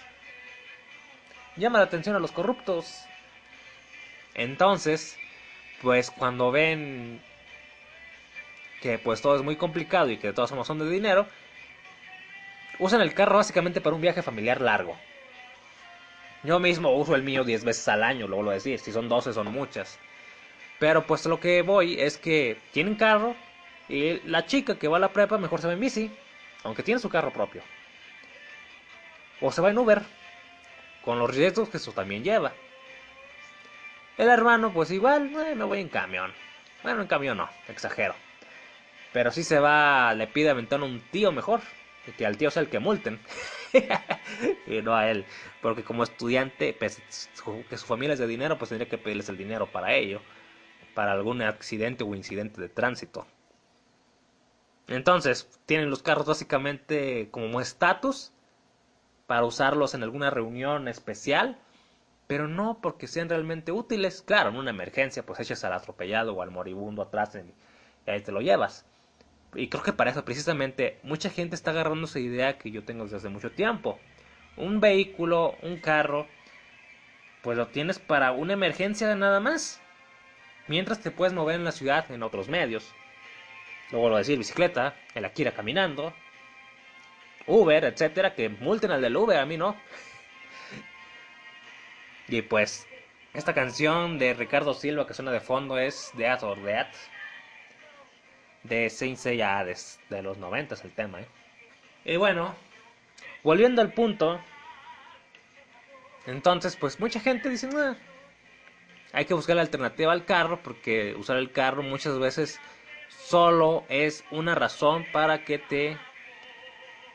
llama 1.57 1.79
la 1.79 1.85
atención 1.85 2.15
a 2.15 2.19
los 2.19 2.31
corruptos. 2.31 3.05
Entonces, 4.35 5.17
pues 5.81 6.11
cuando 6.11 6.51
ven 6.51 7.19
que 8.81 8.99
pues 8.99 9.21
todo 9.21 9.35
es 9.35 9.43
muy 9.43 9.55
complicado 9.55 10.09
y 10.09 10.17
que 10.17 10.27
de 10.27 10.33
todas 10.33 10.49
formas 10.49 10.67
son 10.67 10.79
de 10.79 10.89
dinero, 10.89 11.27
usan 12.79 13.01
el 13.01 13.13
carro 13.13 13.37
básicamente 13.37 13.81
para 13.81 13.95
un 13.95 14.01
viaje 14.01 14.21
familiar 14.21 14.61
largo. 14.61 14.97
Yo 16.43 16.59
mismo 16.59 16.95
uso 16.95 17.15
el 17.15 17.23
mío 17.23 17.43
10 17.43 17.63
veces 17.63 17.87
al 17.87 18.03
año, 18.03 18.27
lo 18.27 18.51
decir, 18.51 18.79
si 18.79 18.91
son 18.91 19.09
12 19.09 19.33
son 19.33 19.51
muchas. 19.51 19.99
Pero 20.79 21.05
pues 21.07 21.25
lo 21.25 21.39
que 21.39 21.61
voy 21.63 21.99
es 21.99 22.17
que 22.17 22.59
tienen 22.71 22.95
carro 22.95 23.35
y 23.89 24.19
la 24.27 24.45
chica 24.45 24.77
que 24.77 24.87
va 24.87 24.97
a 24.97 24.99
la 24.99 25.11
prepa 25.13 25.37
mejor 25.37 25.61
se 25.61 25.67
va 25.67 25.73
en 25.73 25.79
bici, 25.79 26.11
aunque 26.63 26.83
tiene 26.83 26.99
su 26.99 27.09
carro 27.09 27.31
propio. 27.31 27.63
O 29.41 29.51
se 29.51 29.61
va 29.61 29.71
en 29.71 29.77
Uber, 29.77 30.03
con 31.03 31.19
los 31.19 31.33
riesgos 31.33 31.69
que 31.69 31.77
eso 31.77 31.91
también 31.91 32.23
lleva. 32.23 32.53
El 34.17 34.29
hermano, 34.29 34.71
pues 34.73 34.91
igual, 34.91 35.31
eh, 35.45 35.55
me 35.55 35.63
voy 35.63 35.79
en 35.79 35.89
camión. 35.89 36.33
Bueno, 36.83 37.01
en 37.01 37.07
camión 37.07 37.37
no, 37.37 37.49
exagero. 37.67 38.15
Pero 39.17 39.31
si 39.31 39.43
se 39.43 39.59
va, 39.59 40.13
le 40.13 40.27
pide 40.27 40.51
aventón 40.51 40.83
a 40.83 40.85
un 40.85 41.01
tío 41.09 41.31
mejor. 41.31 41.61
Que 42.17 42.27
al 42.27 42.37
tío 42.37 42.51
sea 42.51 42.61
el 42.61 42.69
que 42.69 42.77
multen. 42.77 43.19
y 44.67 44.79
no 44.83 44.95
a 44.95 45.09
él. 45.09 45.25
Porque 45.59 45.83
como 45.83 46.03
estudiante, 46.03 46.75
pues, 46.77 47.01
que 47.67 47.77
su 47.77 47.85
familia 47.87 48.13
es 48.13 48.19
de 48.19 48.27
dinero, 48.27 48.59
pues 48.59 48.69
tendría 48.69 48.87
que 48.87 48.99
pedirles 48.99 49.27
el 49.29 49.37
dinero 49.37 49.71
para 49.71 49.95
ello. 49.95 50.21
Para 50.93 51.13
algún 51.13 51.41
accidente 51.41 52.03
o 52.03 52.13
incidente 52.13 52.61
de 52.61 52.69
tránsito. 52.69 53.25
Entonces, 54.87 55.49
tienen 55.65 55.89
los 55.89 56.03
carros 56.03 56.27
básicamente 56.27 57.29
como 57.31 57.59
estatus 57.59 58.33
para 59.25 59.45
usarlos 59.45 59.95
en 59.95 60.03
alguna 60.03 60.29
reunión 60.29 60.87
especial, 60.87 61.57
pero 62.27 62.47
no 62.47 62.81
porque 62.83 63.07
sean 63.07 63.29
realmente 63.29 63.71
útiles. 63.71 64.21
Claro, 64.21 64.51
en 64.51 64.57
una 64.57 64.69
emergencia, 64.69 65.25
pues 65.25 65.39
echas 65.39 65.63
al 65.63 65.73
atropellado 65.73 66.35
o 66.35 66.43
al 66.43 66.51
moribundo 66.51 67.01
atrás 67.01 67.35
y 68.05 68.11
ahí 68.11 68.21
te 68.21 68.31
lo 68.31 68.41
llevas. 68.41 68.86
Y 69.57 69.69
creo 69.69 69.81
que 69.81 69.91
para 69.91 70.11
eso 70.11 70.23
precisamente 70.23 70.99
mucha 71.01 71.31
gente 71.31 71.55
está 71.55 71.71
agarrando 71.71 72.05
esa 72.05 72.19
idea 72.19 72.59
que 72.59 72.69
yo 72.69 72.83
tengo 72.83 73.05
desde 73.05 73.17
hace 73.17 73.29
mucho 73.29 73.51
tiempo. 73.51 73.99
Un 74.55 74.79
vehículo, 74.79 75.55
un 75.63 75.77
carro, 75.77 76.27
pues 77.41 77.57
lo 77.57 77.67
tienes 77.67 77.97
para 77.97 78.33
una 78.33 78.53
emergencia 78.53 79.15
nada 79.15 79.39
más. 79.39 79.81
Mientras 80.67 81.01
te 81.01 81.09
puedes 81.09 81.33
mover 81.33 81.55
en 81.55 81.63
la 81.63 81.71
ciudad 81.71 82.09
en 82.11 82.21
otros 82.21 82.49
medios. 82.49 82.93
Luego 83.91 84.09
lo 84.09 84.17
decir, 84.17 84.37
bicicleta, 84.37 84.95
el 85.15 85.25
Akira 85.25 85.51
caminando, 85.51 86.13
Uber, 87.47 87.83
etcétera, 87.85 88.35
que 88.35 88.49
multen 88.49 88.91
al 88.91 89.01
del 89.01 89.17
Uber, 89.17 89.39
a 89.39 89.45
mí 89.45 89.57
no. 89.57 89.75
Y 92.27 92.43
pues, 92.43 92.85
esta 93.33 93.55
canción 93.55 94.19
de 94.19 94.35
Ricardo 94.35 94.75
Silva 94.75 95.07
que 95.07 95.15
suena 95.15 95.31
de 95.31 95.39
fondo 95.39 95.79
es 95.79 96.11
Death 96.15 96.43
or 96.43 96.61
Death 96.61 96.93
de 98.63 98.89
Saint 98.89 99.17
Seiya 99.17 99.63
de 99.63 100.21
los 100.21 100.37
90 100.37 100.75
el 100.83 100.91
tema. 100.91 101.21
¿eh? 101.21 101.27
Y 102.05 102.17
bueno, 102.17 102.55
volviendo 103.43 103.81
al 103.81 103.93
punto, 103.93 104.39
entonces 106.25 106.75
pues 106.75 106.99
mucha 106.99 107.19
gente 107.19 107.49
dice, 107.49 107.69
hay 109.13 109.25
que 109.25 109.33
buscar 109.33 109.55
la 109.55 109.61
alternativa 109.61 110.11
al 110.11 110.25
carro 110.25 110.61
porque 110.61 111.15
usar 111.15 111.37
el 111.37 111.51
carro 111.51 111.83
muchas 111.83 112.19
veces 112.19 112.59
solo 113.09 113.85
es 113.89 114.23
una 114.31 114.55
razón 114.55 115.05
para 115.11 115.43
que 115.43 115.59
te 115.59 115.97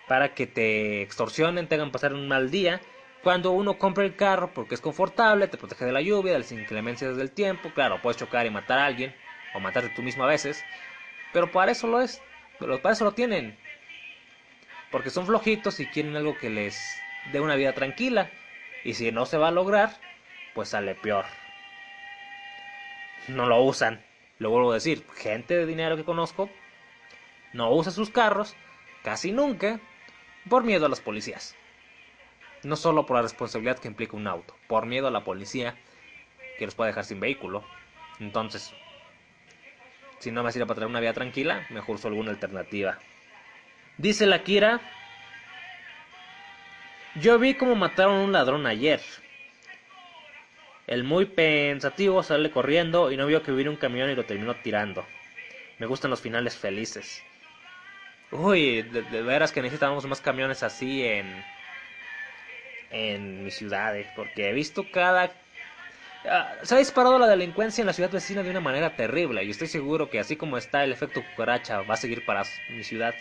para 0.06 0.34
que 0.34 0.46
te 0.46 1.02
extorsionen, 1.02 1.68
te 1.68 1.76
hagan 1.76 1.90
pasar 1.90 2.12
un 2.12 2.28
mal 2.28 2.50
día. 2.50 2.80
Cuando 3.22 3.52
uno 3.52 3.78
compra 3.78 4.04
el 4.04 4.16
carro 4.16 4.52
porque 4.52 4.74
es 4.74 4.80
confortable, 4.80 5.46
te 5.48 5.56
protege 5.56 5.84
de 5.84 5.92
la 5.92 6.02
lluvia, 6.02 6.32
de 6.32 6.40
las 6.40 6.52
inclemencias 6.52 7.16
del 7.16 7.30
tiempo, 7.30 7.70
claro, 7.72 8.02
puedes 8.02 8.18
chocar 8.18 8.44
y 8.44 8.50
matar 8.50 8.78
a 8.78 8.86
alguien, 8.86 9.14
o 9.54 9.60
matarte 9.60 9.90
tú 9.94 10.02
mismo 10.02 10.24
a 10.24 10.26
veces, 10.26 10.64
pero 11.32 11.50
para 11.50 11.72
eso 11.72 11.86
lo 11.86 12.00
es, 12.00 12.22
para 12.58 12.92
eso 12.92 13.04
lo 13.04 13.12
tienen. 13.12 13.56
Porque 14.90 15.10
son 15.10 15.26
flojitos 15.26 15.80
y 15.80 15.86
quieren 15.86 16.16
algo 16.16 16.36
que 16.36 16.50
les 16.50 17.00
dé 17.32 17.40
una 17.40 17.54
vida 17.54 17.72
tranquila. 17.72 18.30
Y 18.84 18.94
si 18.94 19.10
no 19.10 19.26
se 19.26 19.38
va 19.38 19.48
a 19.48 19.52
lograr, 19.52 19.96
pues 20.54 20.70
sale 20.70 20.94
peor. 20.94 21.24
No 23.28 23.46
lo 23.46 23.62
usan. 23.62 24.04
Lo 24.38 24.50
vuelvo 24.50 24.72
a 24.72 24.74
decir, 24.74 25.06
gente 25.16 25.56
de 25.56 25.66
dinero 25.66 25.96
que 25.96 26.04
conozco 26.04 26.50
no 27.52 27.70
usa 27.70 27.92
sus 27.92 28.10
carros 28.10 28.56
casi 29.02 29.30
nunca 29.30 29.78
por 30.48 30.64
miedo 30.64 30.86
a 30.86 30.88
los 30.88 31.00
policías. 31.00 31.54
No 32.62 32.76
solo 32.76 33.06
por 33.06 33.16
la 33.16 33.22
responsabilidad 33.22 33.78
que 33.78 33.88
implica 33.88 34.16
un 34.16 34.26
auto, 34.26 34.56
por 34.68 34.86
miedo 34.86 35.08
a 35.08 35.10
la 35.10 35.24
policía 35.24 35.76
que 36.58 36.64
los 36.64 36.74
puede 36.74 36.90
dejar 36.90 37.04
sin 37.04 37.20
vehículo. 37.20 37.64
Entonces, 38.20 38.74
si 40.22 40.30
no 40.30 40.44
me 40.44 40.52
sirve 40.52 40.66
para 40.66 40.76
traer 40.76 40.88
una 40.88 41.00
vida 41.00 41.12
tranquila, 41.12 41.66
mejor 41.70 41.96
uso 41.96 42.06
alguna 42.06 42.30
alternativa. 42.30 42.96
Dice 43.98 44.24
la 44.24 44.44
Kira, 44.44 44.80
yo 47.16 47.40
vi 47.40 47.54
cómo 47.54 47.74
mataron 47.74 48.20
a 48.20 48.24
un 48.24 48.30
ladrón 48.30 48.66
ayer. 48.66 49.00
El 50.86 51.02
muy 51.02 51.26
pensativo 51.26 52.22
sale 52.22 52.52
corriendo 52.52 53.10
y 53.10 53.16
no 53.16 53.26
vio 53.26 53.42
que 53.42 53.50
vino 53.50 53.72
un 53.72 53.76
camión 53.76 54.10
y 54.10 54.14
lo 54.14 54.24
terminó 54.24 54.54
tirando. 54.54 55.04
Me 55.80 55.86
gustan 55.86 56.12
los 56.12 56.20
finales 56.20 56.56
felices. 56.56 57.24
Uy, 58.30 58.82
de, 58.82 59.22
veras 59.22 59.50
que 59.50 59.60
necesitamos 59.60 60.06
más 60.06 60.20
camiones 60.20 60.62
así 60.62 61.04
en 61.04 61.44
en 62.90 63.42
mi 63.42 63.50
ciudad, 63.50 63.96
eh, 63.96 64.06
porque 64.14 64.50
he 64.50 64.52
visto 64.52 64.86
cada... 64.92 65.32
Ah, 66.24 66.56
se 66.62 66.74
ha 66.74 66.78
disparado 66.78 67.18
la 67.18 67.26
delincuencia 67.26 67.82
en 67.82 67.86
la 67.86 67.92
ciudad 67.92 68.10
vecina 68.10 68.42
de 68.42 68.50
una 68.50 68.60
manera 68.60 68.94
terrible 68.94 69.42
y 69.44 69.50
estoy 69.50 69.66
seguro 69.66 70.08
que 70.08 70.20
así 70.20 70.36
como 70.36 70.56
está 70.56 70.84
el 70.84 70.92
efecto 70.92 71.24
cucaracha 71.24 71.82
va 71.82 71.94
a 71.94 71.96
seguir 71.96 72.24
para 72.24 72.44
mi 72.68 72.84
ciudad 72.84 73.16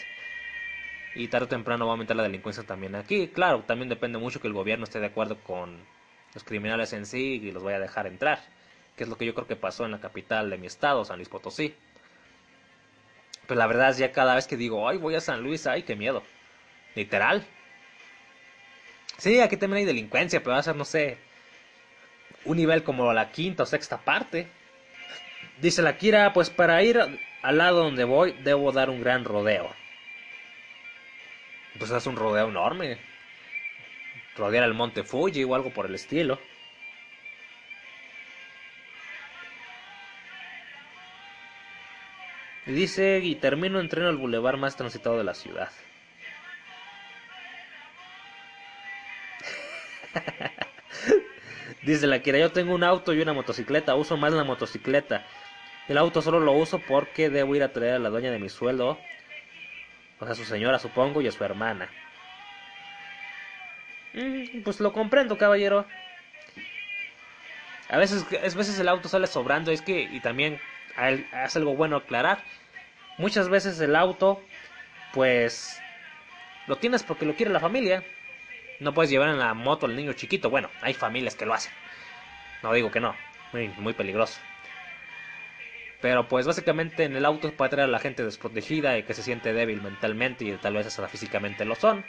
y 1.16 1.28
tarde 1.28 1.46
o 1.46 1.50
temprano 1.50 1.86
va 1.86 1.92
a 1.92 1.94
aumentar 1.94 2.16
la 2.16 2.24
delincuencia 2.24 2.64
también 2.64 2.96
aquí. 2.96 3.28
Claro, 3.28 3.64
también 3.64 3.90
depende 3.90 4.20
mucho 4.20 4.40
que 4.40 4.48
el 4.48 4.54
gobierno 4.54 4.84
esté 4.84 5.00
de 5.00 5.08
acuerdo 5.08 5.38
con 5.44 5.80
los 6.34 6.44
criminales 6.44 6.94
en 6.94 7.06
sí 7.06 7.42
y 7.44 7.52
los 7.52 7.64
vaya 7.64 7.78
a 7.78 7.82
dejar 7.82 8.08
entrar, 8.08 8.40
que 8.96 9.04
es 9.04 9.10
lo 9.10 9.18
que 9.18 9.26
yo 9.26 9.34
creo 9.34 9.48
que 9.48 9.56
pasó 9.56 9.84
en 9.86 9.92
la 9.92 10.00
capital 10.00 10.50
de 10.50 10.58
mi 10.58 10.68
estado, 10.68 11.04
San 11.04 11.18
Luis 11.18 11.28
Potosí. 11.28 11.74
Pero 13.48 13.58
la 13.58 13.68
verdad 13.68 13.90
es 13.90 13.98
ya 13.98 14.12
cada 14.12 14.36
vez 14.36 14.48
que 14.48 14.56
digo, 14.58 14.88
ay, 14.88 14.98
voy 14.98 15.16
a 15.16 15.22
San 15.22 15.42
Luis, 15.42 15.68
ay, 15.68 15.84
qué 15.84 15.96
miedo. 15.96 16.24
Literal. 16.96 17.44
Sí, 19.18 19.40
aquí 19.40 19.58
también 19.58 19.80
hay 19.80 19.86
delincuencia, 19.86 20.40
pero 20.40 20.54
va 20.54 20.60
a 20.60 20.64
ser, 20.64 20.76
no 20.76 20.86
sé, 20.86 21.18
un 22.46 22.58
nivel 22.58 22.84
como 22.84 23.12
la 23.14 23.32
quinta 23.32 23.64
o 23.64 23.66
sexta 23.66 23.98
parte. 23.98 24.48
Dice 25.62 25.82
la 25.82 25.98
Kira, 25.98 26.34
pues 26.34 26.50
para 26.50 26.82
ir 26.84 27.00
al 27.42 27.58
lado 27.58 27.84
donde 27.84 28.04
voy 28.04 28.34
debo 28.44 28.72
dar 28.72 28.90
un 28.90 29.02
gran 29.02 29.26
rodeo. 29.26 29.70
Pues 31.78 31.92
es 31.92 32.06
un 32.08 32.16
rodeo 32.16 32.50
enorme. 32.50 32.98
Rodear 34.36 34.64
el 34.64 34.74
monte 34.74 35.04
Fuji 35.04 35.44
o 35.44 35.56
algo 35.56 35.72
por 35.72 35.86
el 35.86 35.96
estilo. 35.96 36.40
Y 42.66 42.74
dice, 42.74 43.20
y 43.24 43.36
termino 43.36 43.80
en 43.80 43.90
tren 43.90 44.06
al 44.06 44.18
bulevar 44.18 44.58
más 44.58 44.76
transitado 44.76 45.18
de 45.18 45.24
la 45.24 45.34
ciudad. 45.34 45.72
Dice 51.84 52.06
la 52.06 52.20
Kira, 52.20 52.38
yo 52.38 52.52
tengo 52.52 52.76
un 52.76 52.84
auto 52.84 53.14
y 53.14 53.22
una 53.22 53.34
motocicleta, 53.34 53.96
uso 53.96 54.16
más 54.16 54.34
la 54.34 54.44
motocicleta. 54.44 55.24
El 55.88 55.98
auto 55.98 56.22
solo 56.22 56.40
lo 56.40 56.54
uso 56.54 56.80
porque 56.80 57.30
debo 57.30 57.56
ir 57.56 57.64
a 57.64 57.74
traer 57.74 57.96
a 57.96 58.00
la 58.00 58.10
dueña 58.10 58.32
de 58.32 58.38
mi 58.38 58.50
sueldo, 58.50 59.00
o 60.20 60.24
sea, 60.24 60.34
a 60.34 60.36
su 60.36 60.46
señora 60.46 60.78
supongo, 60.78 61.22
y 61.22 61.28
a 61.28 61.32
su 61.32 61.44
hermana. 61.44 61.90
Mm, 64.14 64.62
pues 64.62 64.80
lo 64.80 64.94
comprendo, 64.94 65.38
caballero. 65.38 65.86
A 67.90 67.98
veces, 67.98 68.26
a 68.32 68.58
veces 68.58 68.80
el 68.80 68.88
auto 68.88 69.10
sale 69.10 69.26
sobrando, 69.26 69.72
es 69.72 69.82
que, 69.82 70.04
y 70.04 70.20
también 70.20 70.60
es 71.44 71.56
algo 71.56 71.76
bueno 71.76 71.98
aclarar, 71.98 72.44
muchas 73.18 73.50
veces 73.50 73.80
el 73.80 73.96
auto, 73.96 74.40
pues, 75.14 75.82
lo 76.68 76.78
tienes 76.78 77.02
porque 77.02 77.26
lo 77.26 77.36
quiere 77.36 77.52
la 77.52 77.60
familia. 77.60 78.04
No 78.82 78.96
puedes 78.96 79.12
llevar 79.12 79.30
en 79.30 79.38
la 79.38 79.54
moto 79.54 79.86
al 79.86 79.96
niño 79.96 80.14
chiquito. 80.14 80.50
Bueno, 80.50 80.72
hay 80.82 80.96
familias 80.96 81.36
que 81.36 81.46
lo 81.46 81.54
hacen. 81.54 81.72
No 82.64 82.74
digo 82.74 82.90
que 82.90 83.00
no. 83.00 83.16
Muy, 83.54 83.94
peligroso. 83.94 84.40
Pero 86.02 86.28
pues 86.28 86.48
básicamente 86.48 87.04
en 87.04 87.16
el 87.16 87.26
auto 87.26 87.52
puede 87.54 87.70
traer 87.70 87.90
a 87.90 87.92
la 87.92 88.00
gente 88.00 88.24
desprotegida 88.24 88.98
y 88.98 89.04
que 89.04 89.14
se 89.14 89.22
siente 89.22 89.54
débil 89.54 89.84
mentalmente 89.84 90.46
y 90.46 90.54
tal 90.54 90.74
vez 90.74 90.88
hasta 90.88 91.08
físicamente 91.08 91.64
lo 91.64 91.76
son. 91.76 92.04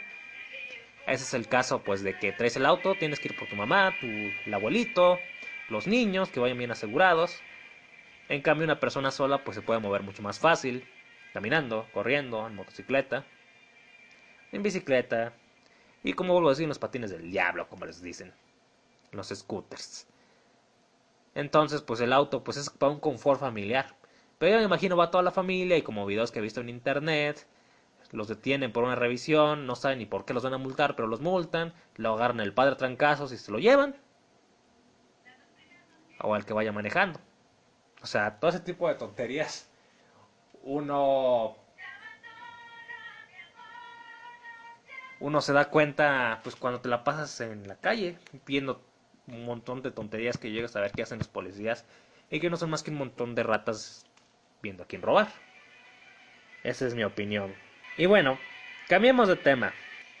Ese 1.05 1.23
es 1.23 1.33
el 1.35 1.47
caso 1.47 1.83
pues 1.83 2.01
de 2.01 2.17
que 2.17 2.31
traes 2.31 2.55
el 2.55 2.65
auto, 2.65 2.95
tienes 2.95 3.19
que 3.19 3.27
ir 3.27 3.37
por 3.37 3.47
tu 3.47 3.55
mamá, 3.55 3.93
tu 3.99 4.07
el 4.07 4.53
abuelito, 4.53 5.19
los 5.69 5.85
niños 5.85 6.29
que 6.29 6.39
vayan 6.39 6.57
bien 6.57 6.71
asegurados. 6.71 7.43
En 8.29 8.41
cambio 8.41 8.65
una 8.65 8.79
persona 8.79 9.11
sola 9.11 9.43
pues 9.43 9.53
se 9.53 9.61
puede 9.61 9.79
mover 9.79 10.01
mucho 10.01 10.23
más 10.23 10.39
fácil, 10.39 10.87
caminando, 11.33 11.87
corriendo, 11.93 12.47
en 12.47 12.55
motocicleta, 12.55 13.25
en 14.51 14.63
bicicleta, 14.63 15.33
y 16.03 16.13
como 16.13 16.33
vuelvo 16.33 16.49
a 16.49 16.51
decir, 16.51 16.67
los 16.67 16.79
patines 16.79 17.11
del 17.11 17.31
diablo, 17.31 17.67
como 17.69 17.85
les 17.85 18.01
dicen. 18.01 18.33
Los 19.11 19.29
scooters. 19.29 20.07
Entonces, 21.35 21.81
pues 21.81 22.01
el 22.01 22.13
auto, 22.13 22.43
pues 22.43 22.57
es 22.57 22.69
para 22.69 22.91
un 22.91 22.99
confort 22.99 23.39
familiar. 23.39 23.95
Pero 24.37 24.51
yo 24.53 24.57
me 24.59 24.65
imagino 24.65 24.97
va 24.97 25.11
toda 25.11 25.23
la 25.23 25.31
familia 25.31 25.77
y 25.77 25.81
como 25.81 26.05
videos 26.05 26.31
que 26.31 26.39
he 26.39 26.41
visto 26.41 26.61
en 26.61 26.69
internet, 26.69 27.47
los 28.11 28.27
detienen 28.27 28.73
por 28.73 28.83
una 28.83 28.95
revisión, 28.95 29.65
no 29.65 29.75
saben 29.75 29.99
ni 29.99 30.05
por 30.05 30.25
qué 30.25 30.33
los 30.33 30.43
van 30.43 30.53
a 30.53 30.57
multar, 30.57 30.95
pero 30.95 31.07
los 31.07 31.21
multan, 31.21 31.73
lo 31.95 32.13
agarran 32.13 32.41
el 32.41 32.53
padre 32.53 32.73
a 32.73 32.77
trancazos 32.77 33.31
y 33.31 33.37
se 33.37 33.51
lo 33.51 33.59
llevan. 33.59 33.95
O 36.19 36.35
al 36.35 36.45
que 36.45 36.53
vaya 36.53 36.71
manejando. 36.71 37.19
O 38.01 38.05
sea, 38.05 38.39
todo 38.39 38.49
ese 38.49 38.59
tipo 38.59 38.87
de 38.87 38.95
tonterías. 38.95 39.69
Uno 40.63 41.55
uno 45.23 45.39
se 45.39 45.53
da 45.53 45.69
cuenta, 45.69 46.41
pues 46.43 46.57
cuando 46.57 46.81
te 46.81 46.89
la 46.89 47.05
pasas 47.05 47.39
en 47.39 47.65
la 47.65 47.77
calle, 47.77 48.17
viendo 48.45 48.83
un 49.27 49.45
montón 49.45 49.81
de 49.81 49.89
tonterías 49.89 50.37
que 50.37 50.51
llegas 50.51 50.75
a 50.75 50.81
ver 50.81 50.91
qué 50.91 51.01
hacen 51.01 51.19
los 51.19 51.29
policías 51.29 51.85
y 52.29 52.41
que 52.41 52.49
no 52.49 52.57
son 52.57 52.69
más 52.69 52.83
que 52.83 52.91
un 52.91 52.97
montón 52.97 53.33
de 53.33 53.43
ratas 53.43 54.05
viendo 54.61 54.83
a 54.83 54.85
quién 54.85 55.01
robar. 55.01 55.29
Esa 56.65 56.85
es 56.85 56.93
mi 56.93 57.05
opinión. 57.05 57.55
Y 57.95 58.05
bueno, 58.05 58.37
cambiemos 58.89 59.29
de 59.29 59.37
tema. 59.37 59.73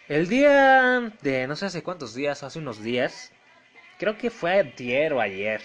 El 0.07 0.29
día 0.29 1.11
de 1.21 1.47
no 1.47 1.57
sé 1.57 1.65
hace 1.65 1.83
cuántos 1.83 2.15
días, 2.15 2.41
hace 2.41 2.59
unos 2.59 2.81
días, 2.81 3.33
creo 3.99 4.17
que 4.17 4.29
fue 4.29 4.53
ayer 4.53 5.11
o 5.11 5.19
ayer, 5.19 5.61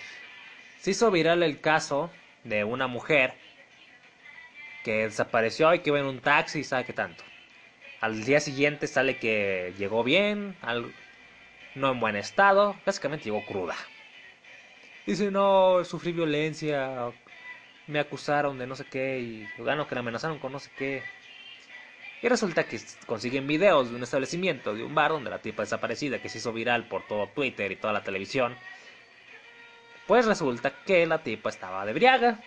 se 0.81 0.91
hizo 0.91 1.13
viral 1.13 1.45
el 1.45 1.61
caso 1.61 2.11
de 2.43 2.65
una 2.65 2.89
mujer 2.89 3.35
que 4.83 5.05
desapareció 5.05 5.73
y 5.75 5.79
que 5.79 5.91
iba 5.91 6.01
en 6.01 6.07
un 6.07 6.19
taxi 6.19 6.59
y 6.59 6.65
sabe 6.65 6.87
qué 6.87 6.93
tanto. 6.93 7.23
Al 8.01 8.25
día 8.25 8.39
siguiente 8.39 8.87
sale 8.87 9.17
que 9.19 9.75
llegó 9.77 10.05
bien, 10.05 10.55
no 11.75 11.91
en 11.91 12.01
buen 12.01 12.17
estado, 12.17 12.77
básicamente 12.87 13.25
llegó 13.25 13.45
cruda. 13.45 13.75
Dice, 15.05 15.31
no, 15.31 15.85
sufrí 15.85 16.13
violencia, 16.13 17.11
me 17.89 17.99
acusaron 17.99 18.59
de 18.59 18.67
no 18.67 18.77
sé 18.77 18.85
qué, 18.85 19.19
y 19.19 19.49
gano 19.59 19.89
que 19.89 19.95
la 19.95 20.03
amenazaron 20.03 20.39
con 20.39 20.53
no 20.53 20.61
sé 20.61 20.71
qué. 20.77 21.03
Y 22.23 22.29
resulta 22.29 22.65
que 22.65 22.81
consiguen 23.07 23.47
videos 23.47 23.91
de 23.91 23.97
un 23.97 24.03
establecimiento, 24.03 24.75
de 24.75 24.85
un 24.85 24.95
bar 24.95 25.11
donde 25.11 25.31
la 25.31 25.41
tipa 25.41 25.63
desaparecida, 25.63 26.21
que 26.21 26.29
se 26.29 26.39
hizo 26.39 26.53
viral 26.53 26.87
por 26.87 27.07
todo 27.07 27.29
Twitter 27.29 27.73
y 27.73 27.77
toda 27.77 27.93
la 27.93 28.05
televisión. 28.05 28.57
Pues 30.07 30.27
resulta 30.27 30.73
que 30.85 31.07
la 31.07 31.23
tipa 31.23 31.51
estaba 31.51 31.85
de 31.85 31.93
briaga, 31.93 32.41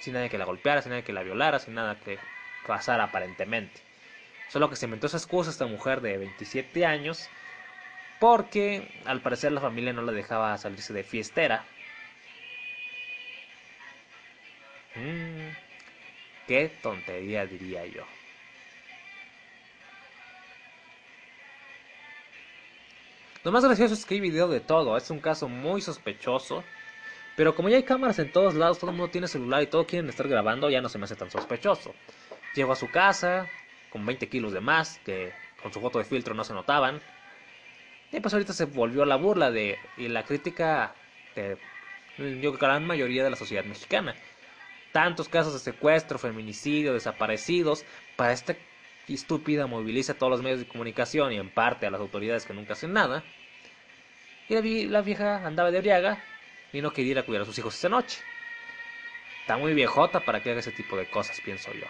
sin 0.00 0.14
nadie 0.14 0.28
que 0.28 0.38
la 0.38 0.44
golpeara, 0.44 0.82
sin 0.82 0.90
nadie 0.90 1.04
que 1.04 1.12
la 1.12 1.22
violara, 1.22 1.58
sin 1.58 1.74
nada 1.74 1.98
que 1.98 2.18
pasara 2.66 3.04
aparentemente. 3.04 3.91
Solo 4.52 4.68
que 4.68 4.76
se 4.76 4.84
inventó 4.84 5.06
esa 5.06 5.16
excusa 5.16 5.50
esta 5.50 5.64
mujer 5.64 6.02
de 6.02 6.18
27 6.18 6.84
años 6.84 7.30
porque 8.20 8.86
al 9.06 9.22
parecer 9.22 9.50
la 9.50 9.62
familia 9.62 9.94
no 9.94 10.02
la 10.02 10.12
dejaba 10.12 10.58
salirse 10.58 10.92
de 10.92 11.04
fiestera. 11.04 11.64
Mm, 14.94 15.56
qué 16.46 16.70
tontería 16.82 17.46
diría 17.46 17.86
yo. 17.86 18.04
Lo 23.44 23.52
más 23.52 23.64
gracioso 23.64 23.94
es 23.94 24.04
que 24.04 24.16
hay 24.16 24.20
video 24.20 24.48
de 24.48 24.60
todo, 24.60 24.98
es 24.98 25.08
un 25.08 25.20
caso 25.20 25.48
muy 25.48 25.80
sospechoso. 25.80 26.62
Pero 27.36 27.54
como 27.54 27.70
ya 27.70 27.78
hay 27.78 27.84
cámaras 27.84 28.18
en 28.18 28.30
todos 28.30 28.54
lados, 28.54 28.78
todo 28.78 28.90
el 28.90 28.98
mundo 28.98 29.10
tiene 29.10 29.28
celular 29.28 29.62
y 29.62 29.66
todos 29.68 29.86
quieren 29.86 30.10
estar 30.10 30.28
grabando, 30.28 30.68
ya 30.68 30.82
no 30.82 30.90
se 30.90 30.98
me 30.98 31.06
hace 31.06 31.16
tan 31.16 31.30
sospechoso. 31.30 31.94
Llego 32.54 32.72
a 32.72 32.76
su 32.76 32.90
casa, 32.90 33.48
con 33.92 34.04
20 34.06 34.28
kilos 34.28 34.52
de 34.52 34.60
más, 34.60 35.00
que 35.04 35.32
con 35.62 35.72
su 35.72 35.80
foto 35.80 35.98
de 35.98 36.04
filtro 36.04 36.34
no 36.34 36.44
se 36.44 36.54
notaban. 36.54 37.00
Y 38.10 38.20
pues 38.20 38.34
ahorita 38.34 38.52
se 38.52 38.64
volvió 38.64 39.04
la 39.04 39.16
burla 39.16 39.50
de 39.50 39.78
y 39.96 40.08
la 40.08 40.24
crítica 40.24 40.94
de 41.34 41.58
yo 42.40 42.52
gran 42.52 42.86
mayoría 42.86 43.24
de 43.24 43.30
la 43.30 43.36
sociedad 43.36 43.64
mexicana. 43.64 44.14
Tantos 44.92 45.28
casos 45.28 45.54
de 45.54 45.58
secuestro, 45.58 46.18
feminicidio, 46.18 46.92
desaparecidos, 46.92 47.84
para 48.16 48.32
esta 48.32 48.54
estúpida 49.08 49.66
moviliza 49.66 50.12
a 50.12 50.18
todos 50.18 50.30
los 50.30 50.42
medios 50.42 50.60
de 50.60 50.68
comunicación 50.68 51.32
y 51.32 51.36
en 51.36 51.50
parte 51.50 51.86
a 51.86 51.90
las 51.90 52.00
autoridades 52.00 52.44
que 52.44 52.54
nunca 52.54 52.74
hacen 52.74 52.92
nada. 52.92 53.22
Y 54.48 54.86
la, 54.86 55.00
vieja 55.00 55.46
andaba 55.46 55.70
de 55.70 55.80
briaga 55.80 56.22
y 56.72 56.82
no 56.82 56.92
quería 56.92 57.12
ir 57.12 57.18
a 57.18 57.22
cuidar 57.22 57.42
a 57.42 57.46
sus 57.46 57.58
hijos 57.58 57.74
esa 57.74 57.88
noche. 57.88 58.20
Está 59.40 59.56
muy 59.56 59.72
viejota 59.72 60.20
para 60.20 60.42
que 60.42 60.50
haga 60.50 60.60
ese 60.60 60.72
tipo 60.72 60.96
de 60.96 61.06
cosas, 61.06 61.40
pienso 61.40 61.72
yo. 61.72 61.86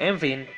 En 0.00 0.18
fin. 0.18 0.48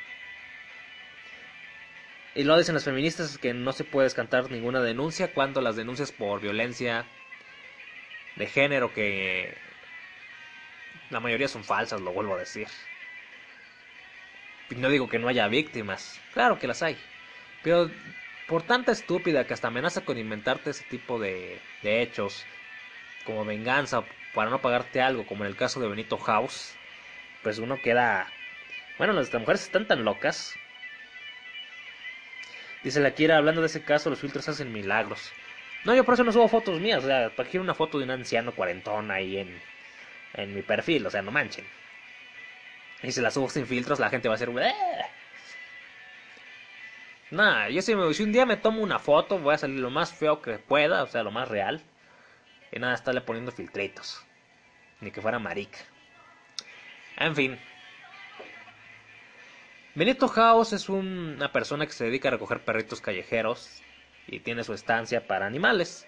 Y 2.33 2.45
lo 2.45 2.57
dicen 2.57 2.75
las 2.75 2.85
feministas 2.85 3.37
que 3.37 3.53
no 3.53 3.73
se 3.73 3.83
puede 3.83 4.05
descantar 4.05 4.49
ninguna 4.49 4.81
denuncia 4.81 5.33
cuando 5.33 5.59
las 5.59 5.75
denuncias 5.75 6.13
por 6.13 6.39
violencia 6.39 7.05
de 8.37 8.47
género 8.47 8.93
que 8.93 9.53
la 11.09 11.19
mayoría 11.19 11.49
son 11.49 11.65
falsas, 11.65 11.99
lo 11.99 12.13
vuelvo 12.13 12.35
a 12.35 12.39
decir. 12.39 12.67
No 14.69 14.89
digo 14.89 15.09
que 15.09 15.19
no 15.19 15.27
haya 15.27 15.49
víctimas, 15.49 16.21
claro 16.33 16.57
que 16.57 16.67
las 16.67 16.81
hay. 16.81 16.97
Pero 17.63 17.91
por 18.47 18.63
tanta 18.63 18.93
estúpida 18.93 19.45
que 19.45 19.53
hasta 19.53 19.67
amenaza 19.67 20.05
con 20.05 20.17
inventarte 20.17 20.69
ese 20.69 20.85
tipo 20.85 21.19
de, 21.19 21.59
de 21.81 22.01
hechos 22.01 22.45
como 23.25 23.43
venganza 23.43 24.05
para 24.33 24.49
no 24.49 24.61
pagarte 24.61 25.01
algo, 25.01 25.25
como 25.25 25.43
en 25.43 25.49
el 25.49 25.57
caso 25.57 25.81
de 25.81 25.89
Benito 25.89 26.17
House, 26.17 26.75
pues 27.43 27.59
uno 27.59 27.81
queda 27.81 28.31
bueno, 28.97 29.13
las 29.13 29.33
mujeres 29.33 29.63
están 29.63 29.87
tan 29.87 30.03
locas 30.03 30.55
Dice 32.83 32.99
la 32.99 33.15
Kira, 33.15 33.37
hablando 33.37 33.61
de 33.61 33.67
ese 33.67 33.81
caso, 33.83 34.09
los 34.09 34.19
filtros 34.19 34.47
hacen 34.49 34.71
milagros. 34.71 35.31
No, 35.85 35.95
yo 35.95 36.03
por 36.03 36.15
eso 36.15 36.23
no 36.23 36.33
subo 36.33 36.49
fotos 36.49 36.79
mías, 36.81 37.03
o 37.03 37.07
sea, 37.07 37.29
para 37.29 37.49
quiero 37.49 37.63
una 37.63 37.73
foto 37.73 37.97
de 37.97 38.03
un 38.03 38.11
anciano 38.11 38.51
cuarentón 38.53 39.09
ahí 39.09 39.37
en, 39.37 39.61
en 40.33 40.53
mi 40.53 40.61
perfil, 40.61 41.05
o 41.07 41.09
sea, 41.09 41.21
no 41.21 41.31
manchen. 41.31 41.65
Y 43.01 43.11
si 43.11 43.21
la 43.21 43.31
subo 43.31 43.49
sin 43.49 43.65
filtros, 43.67 43.99
la 43.99 44.09
gente 44.09 44.27
va 44.27 44.35
a 44.35 44.37
ser... 44.37 44.49
Nah, 47.31 47.67
yo 47.69 47.81
si, 47.81 47.95
me, 47.95 48.13
si 48.13 48.23
un 48.23 48.31
día 48.31 48.45
me 48.45 48.57
tomo 48.57 48.81
una 48.83 48.99
foto, 48.99 49.39
voy 49.39 49.55
a 49.55 49.57
salir 49.57 49.79
lo 49.79 49.89
más 49.89 50.13
feo 50.13 50.41
que 50.41 50.59
pueda, 50.59 51.03
o 51.03 51.07
sea, 51.07 51.23
lo 51.23 51.31
más 51.31 51.47
real. 51.47 51.81
Y 52.71 52.79
nada, 52.79 52.93
estarle 52.93 53.21
poniendo 53.21 53.51
filtritos. 53.51 54.23
Ni 55.01 55.11
que 55.11 55.21
fuera 55.21 55.39
marica. 55.39 55.79
En 57.17 57.35
fin. 57.35 57.59
Benito 59.95 60.27
House 60.27 60.73
es 60.73 60.89
una 60.89 61.51
persona 61.51 61.85
que 61.85 61.91
se 61.91 62.05
dedica 62.05 62.29
a 62.29 62.31
recoger 62.31 62.61
perritos 62.61 62.99
callejeros 62.99 63.83
y 64.25 64.39
tiene 64.39 64.63
su 64.63 64.73
estancia 64.73 65.27
para 65.27 65.45
animales. 65.45 66.07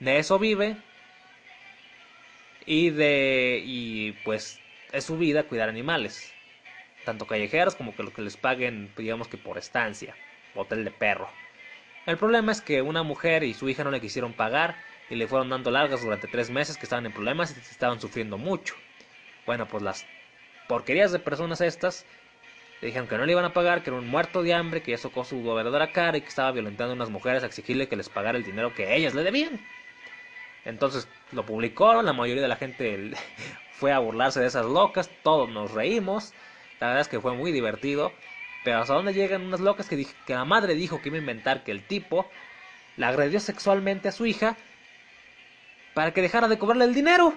De 0.00 0.18
eso 0.18 0.40
vive. 0.40 0.76
Y 2.66 2.90
de. 2.90 3.62
Y 3.64 4.12
pues 4.24 4.58
es 4.90 5.04
su 5.04 5.16
vida 5.16 5.44
cuidar 5.44 5.68
animales. 5.68 6.32
Tanto 7.04 7.28
callejeros 7.28 7.76
como 7.76 7.94
que 7.94 8.02
lo 8.02 8.12
que 8.12 8.22
les 8.22 8.36
paguen, 8.36 8.92
digamos 8.96 9.28
que 9.28 9.38
por 9.38 9.58
estancia. 9.58 10.16
Hotel 10.56 10.84
de 10.84 10.90
perro. 10.90 11.30
El 12.06 12.16
problema 12.16 12.50
es 12.50 12.60
que 12.60 12.82
una 12.82 13.04
mujer 13.04 13.44
y 13.44 13.54
su 13.54 13.68
hija 13.68 13.84
no 13.84 13.92
le 13.92 14.00
quisieron 14.00 14.32
pagar 14.32 14.74
y 15.08 15.14
le 15.14 15.28
fueron 15.28 15.50
dando 15.50 15.70
largas 15.70 16.02
durante 16.02 16.26
tres 16.26 16.50
meses 16.50 16.76
que 16.76 16.84
estaban 16.84 17.06
en 17.06 17.12
problemas 17.12 17.56
y 17.56 17.60
estaban 17.60 18.00
sufriendo 18.00 18.38
mucho. 18.38 18.74
Bueno, 19.46 19.68
pues 19.68 19.84
las 19.84 20.04
porquerías 20.66 21.12
de 21.12 21.20
personas 21.20 21.60
estas 21.60 22.04
le 22.80 22.86
dijeron 22.86 23.08
que 23.08 23.18
no 23.18 23.26
le 23.26 23.32
iban 23.32 23.44
a 23.44 23.52
pagar, 23.52 23.82
que 23.82 23.90
era 23.90 23.98
un 23.98 24.08
muerto 24.08 24.42
de 24.42 24.54
hambre, 24.54 24.82
que 24.82 24.92
ya 24.92 24.98
socó 24.98 25.24
su 25.24 25.42
verdadera 25.42 25.92
cara 25.92 26.16
y 26.16 26.22
que 26.22 26.28
estaba 26.28 26.52
violentando 26.52 26.92
a 26.92 26.96
unas 26.96 27.10
mujeres 27.10 27.42
a 27.42 27.46
exigirle 27.46 27.88
que 27.88 27.96
les 27.96 28.08
pagara 28.08 28.38
el 28.38 28.44
dinero 28.44 28.74
que 28.74 28.96
ellas 28.96 29.14
le 29.14 29.22
debían. 29.22 29.60
Entonces 30.64 31.06
lo 31.32 31.44
publicó, 31.44 32.02
la 32.02 32.12
mayoría 32.12 32.42
de 32.42 32.48
la 32.48 32.56
gente 32.56 33.12
fue 33.72 33.92
a 33.92 33.98
burlarse 33.98 34.40
de 34.40 34.46
esas 34.46 34.66
locas, 34.66 35.10
todos 35.22 35.50
nos 35.50 35.72
reímos, 35.72 36.32
la 36.80 36.88
verdad 36.88 37.02
es 37.02 37.08
que 37.08 37.20
fue 37.20 37.34
muy 37.34 37.52
divertido, 37.52 38.12
pero 38.64 38.78
hasta 38.78 38.94
dónde 38.94 39.12
llegan 39.12 39.42
unas 39.42 39.60
locas 39.60 39.88
que, 39.88 40.06
que 40.26 40.34
la 40.34 40.44
madre 40.44 40.74
dijo 40.74 41.02
que 41.02 41.08
iba 41.08 41.16
a 41.16 41.20
inventar 41.20 41.64
que 41.64 41.72
el 41.72 41.82
tipo 41.82 42.30
la 42.96 43.08
agredió 43.08 43.40
sexualmente 43.40 44.08
a 44.08 44.12
su 44.12 44.26
hija 44.26 44.56
para 45.94 46.12
que 46.12 46.22
dejara 46.22 46.48
de 46.48 46.58
cobrarle 46.58 46.84
el 46.84 46.94
dinero. 46.94 47.34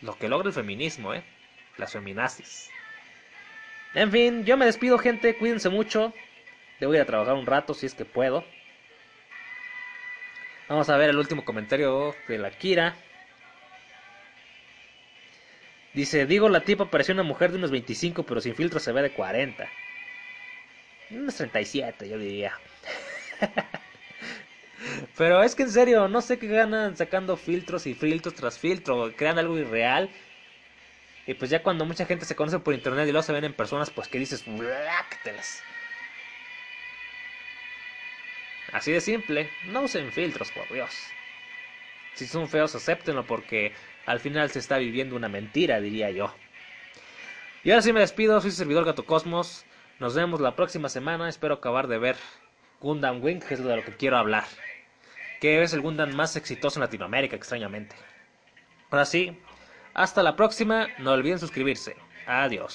Lo 0.00 0.16
que 0.16 0.28
logra 0.28 0.48
el 0.48 0.54
feminismo, 0.54 1.14
¿eh? 1.14 1.22
Las 1.76 1.92
feminazis. 1.92 2.70
En 3.94 4.10
fin, 4.10 4.44
yo 4.44 4.56
me 4.56 4.66
despido, 4.66 4.98
gente. 4.98 5.36
Cuídense 5.36 5.68
mucho. 5.68 6.12
Debo 6.78 6.94
ir 6.94 7.00
a 7.00 7.06
trabajar 7.06 7.34
un 7.34 7.46
rato 7.46 7.74
si 7.74 7.86
es 7.86 7.94
que 7.94 8.04
puedo. 8.04 8.44
Vamos 10.68 10.88
a 10.88 10.96
ver 10.96 11.10
el 11.10 11.18
último 11.18 11.44
comentario 11.44 12.14
de 12.28 12.38
la 12.38 12.50
Kira. 12.50 12.94
Dice, 15.92 16.26
digo, 16.26 16.48
la 16.48 16.60
tipa 16.60 16.88
pareció 16.88 17.14
una 17.14 17.24
mujer 17.24 17.50
de 17.50 17.58
unos 17.58 17.72
25, 17.72 18.22
pero 18.22 18.40
sin 18.40 18.54
filtro 18.54 18.78
se 18.78 18.92
ve 18.92 19.02
de 19.02 19.10
40. 19.10 19.68
Unos 21.10 21.34
37, 21.34 22.08
yo 22.08 22.16
diría. 22.16 22.52
pero 25.18 25.42
es 25.42 25.56
que 25.56 25.64
en 25.64 25.70
serio, 25.70 26.06
no 26.06 26.20
sé 26.20 26.38
qué 26.38 26.46
ganan 26.46 26.96
sacando 26.96 27.36
filtros 27.36 27.88
y 27.88 27.94
filtros 27.94 28.36
tras 28.36 28.56
filtro. 28.56 29.12
Crean 29.16 29.38
algo 29.40 29.58
irreal. 29.58 30.08
Y 31.26 31.34
pues 31.34 31.50
ya 31.50 31.62
cuando 31.62 31.84
mucha 31.84 32.06
gente 32.06 32.24
se 32.24 32.34
conoce 32.34 32.58
por 32.58 32.74
internet 32.74 33.08
y 33.08 33.12
luego 33.12 33.22
se 33.22 33.32
ven 33.32 33.44
en 33.44 33.52
personas, 33.52 33.90
pues 33.90 34.08
que 34.08 34.18
dices, 34.18 34.44
Así 38.72 38.92
de 38.92 39.00
simple, 39.00 39.50
no 39.66 39.82
usen 39.82 40.12
filtros, 40.12 40.50
por 40.52 40.68
Dios. 40.72 40.94
Si 42.14 42.26
son 42.26 42.48
feos, 42.48 42.74
acéptenlo 42.74 43.26
porque 43.26 43.72
al 44.06 44.20
final 44.20 44.50
se 44.50 44.58
está 44.58 44.78
viviendo 44.78 45.16
una 45.16 45.28
mentira, 45.28 45.80
diría 45.80 46.10
yo. 46.10 46.34
Y 47.62 47.70
ahora 47.70 47.82
sí 47.82 47.92
me 47.92 48.00
despido, 48.00 48.40
soy 48.40 48.50
su 48.50 48.56
servidor 48.58 48.84
Gato 48.84 49.04
Cosmos. 49.04 49.64
Nos 49.98 50.14
vemos 50.14 50.40
la 50.40 50.56
próxima 50.56 50.88
semana. 50.88 51.28
Espero 51.28 51.54
acabar 51.54 51.88
de 51.88 51.98
ver 51.98 52.16
Gundam 52.80 53.22
Wing, 53.22 53.40
que 53.40 53.54
es 53.54 53.62
de 53.62 53.76
lo 53.76 53.84
que 53.84 53.96
quiero 53.96 54.16
hablar. 54.16 54.44
Que 55.40 55.62
es 55.62 55.74
el 55.74 55.82
Gundam 55.82 56.14
más 56.14 56.36
exitoso 56.36 56.78
en 56.78 56.84
Latinoamérica, 56.84 57.36
extrañamente. 57.36 57.94
Ahora 58.90 59.04
sí, 59.04 59.38
hasta 59.94 60.22
la 60.22 60.36
próxima. 60.36 60.88
No 60.98 61.12
olviden 61.12 61.38
suscribirse. 61.38 61.96
Adiós. 62.26 62.68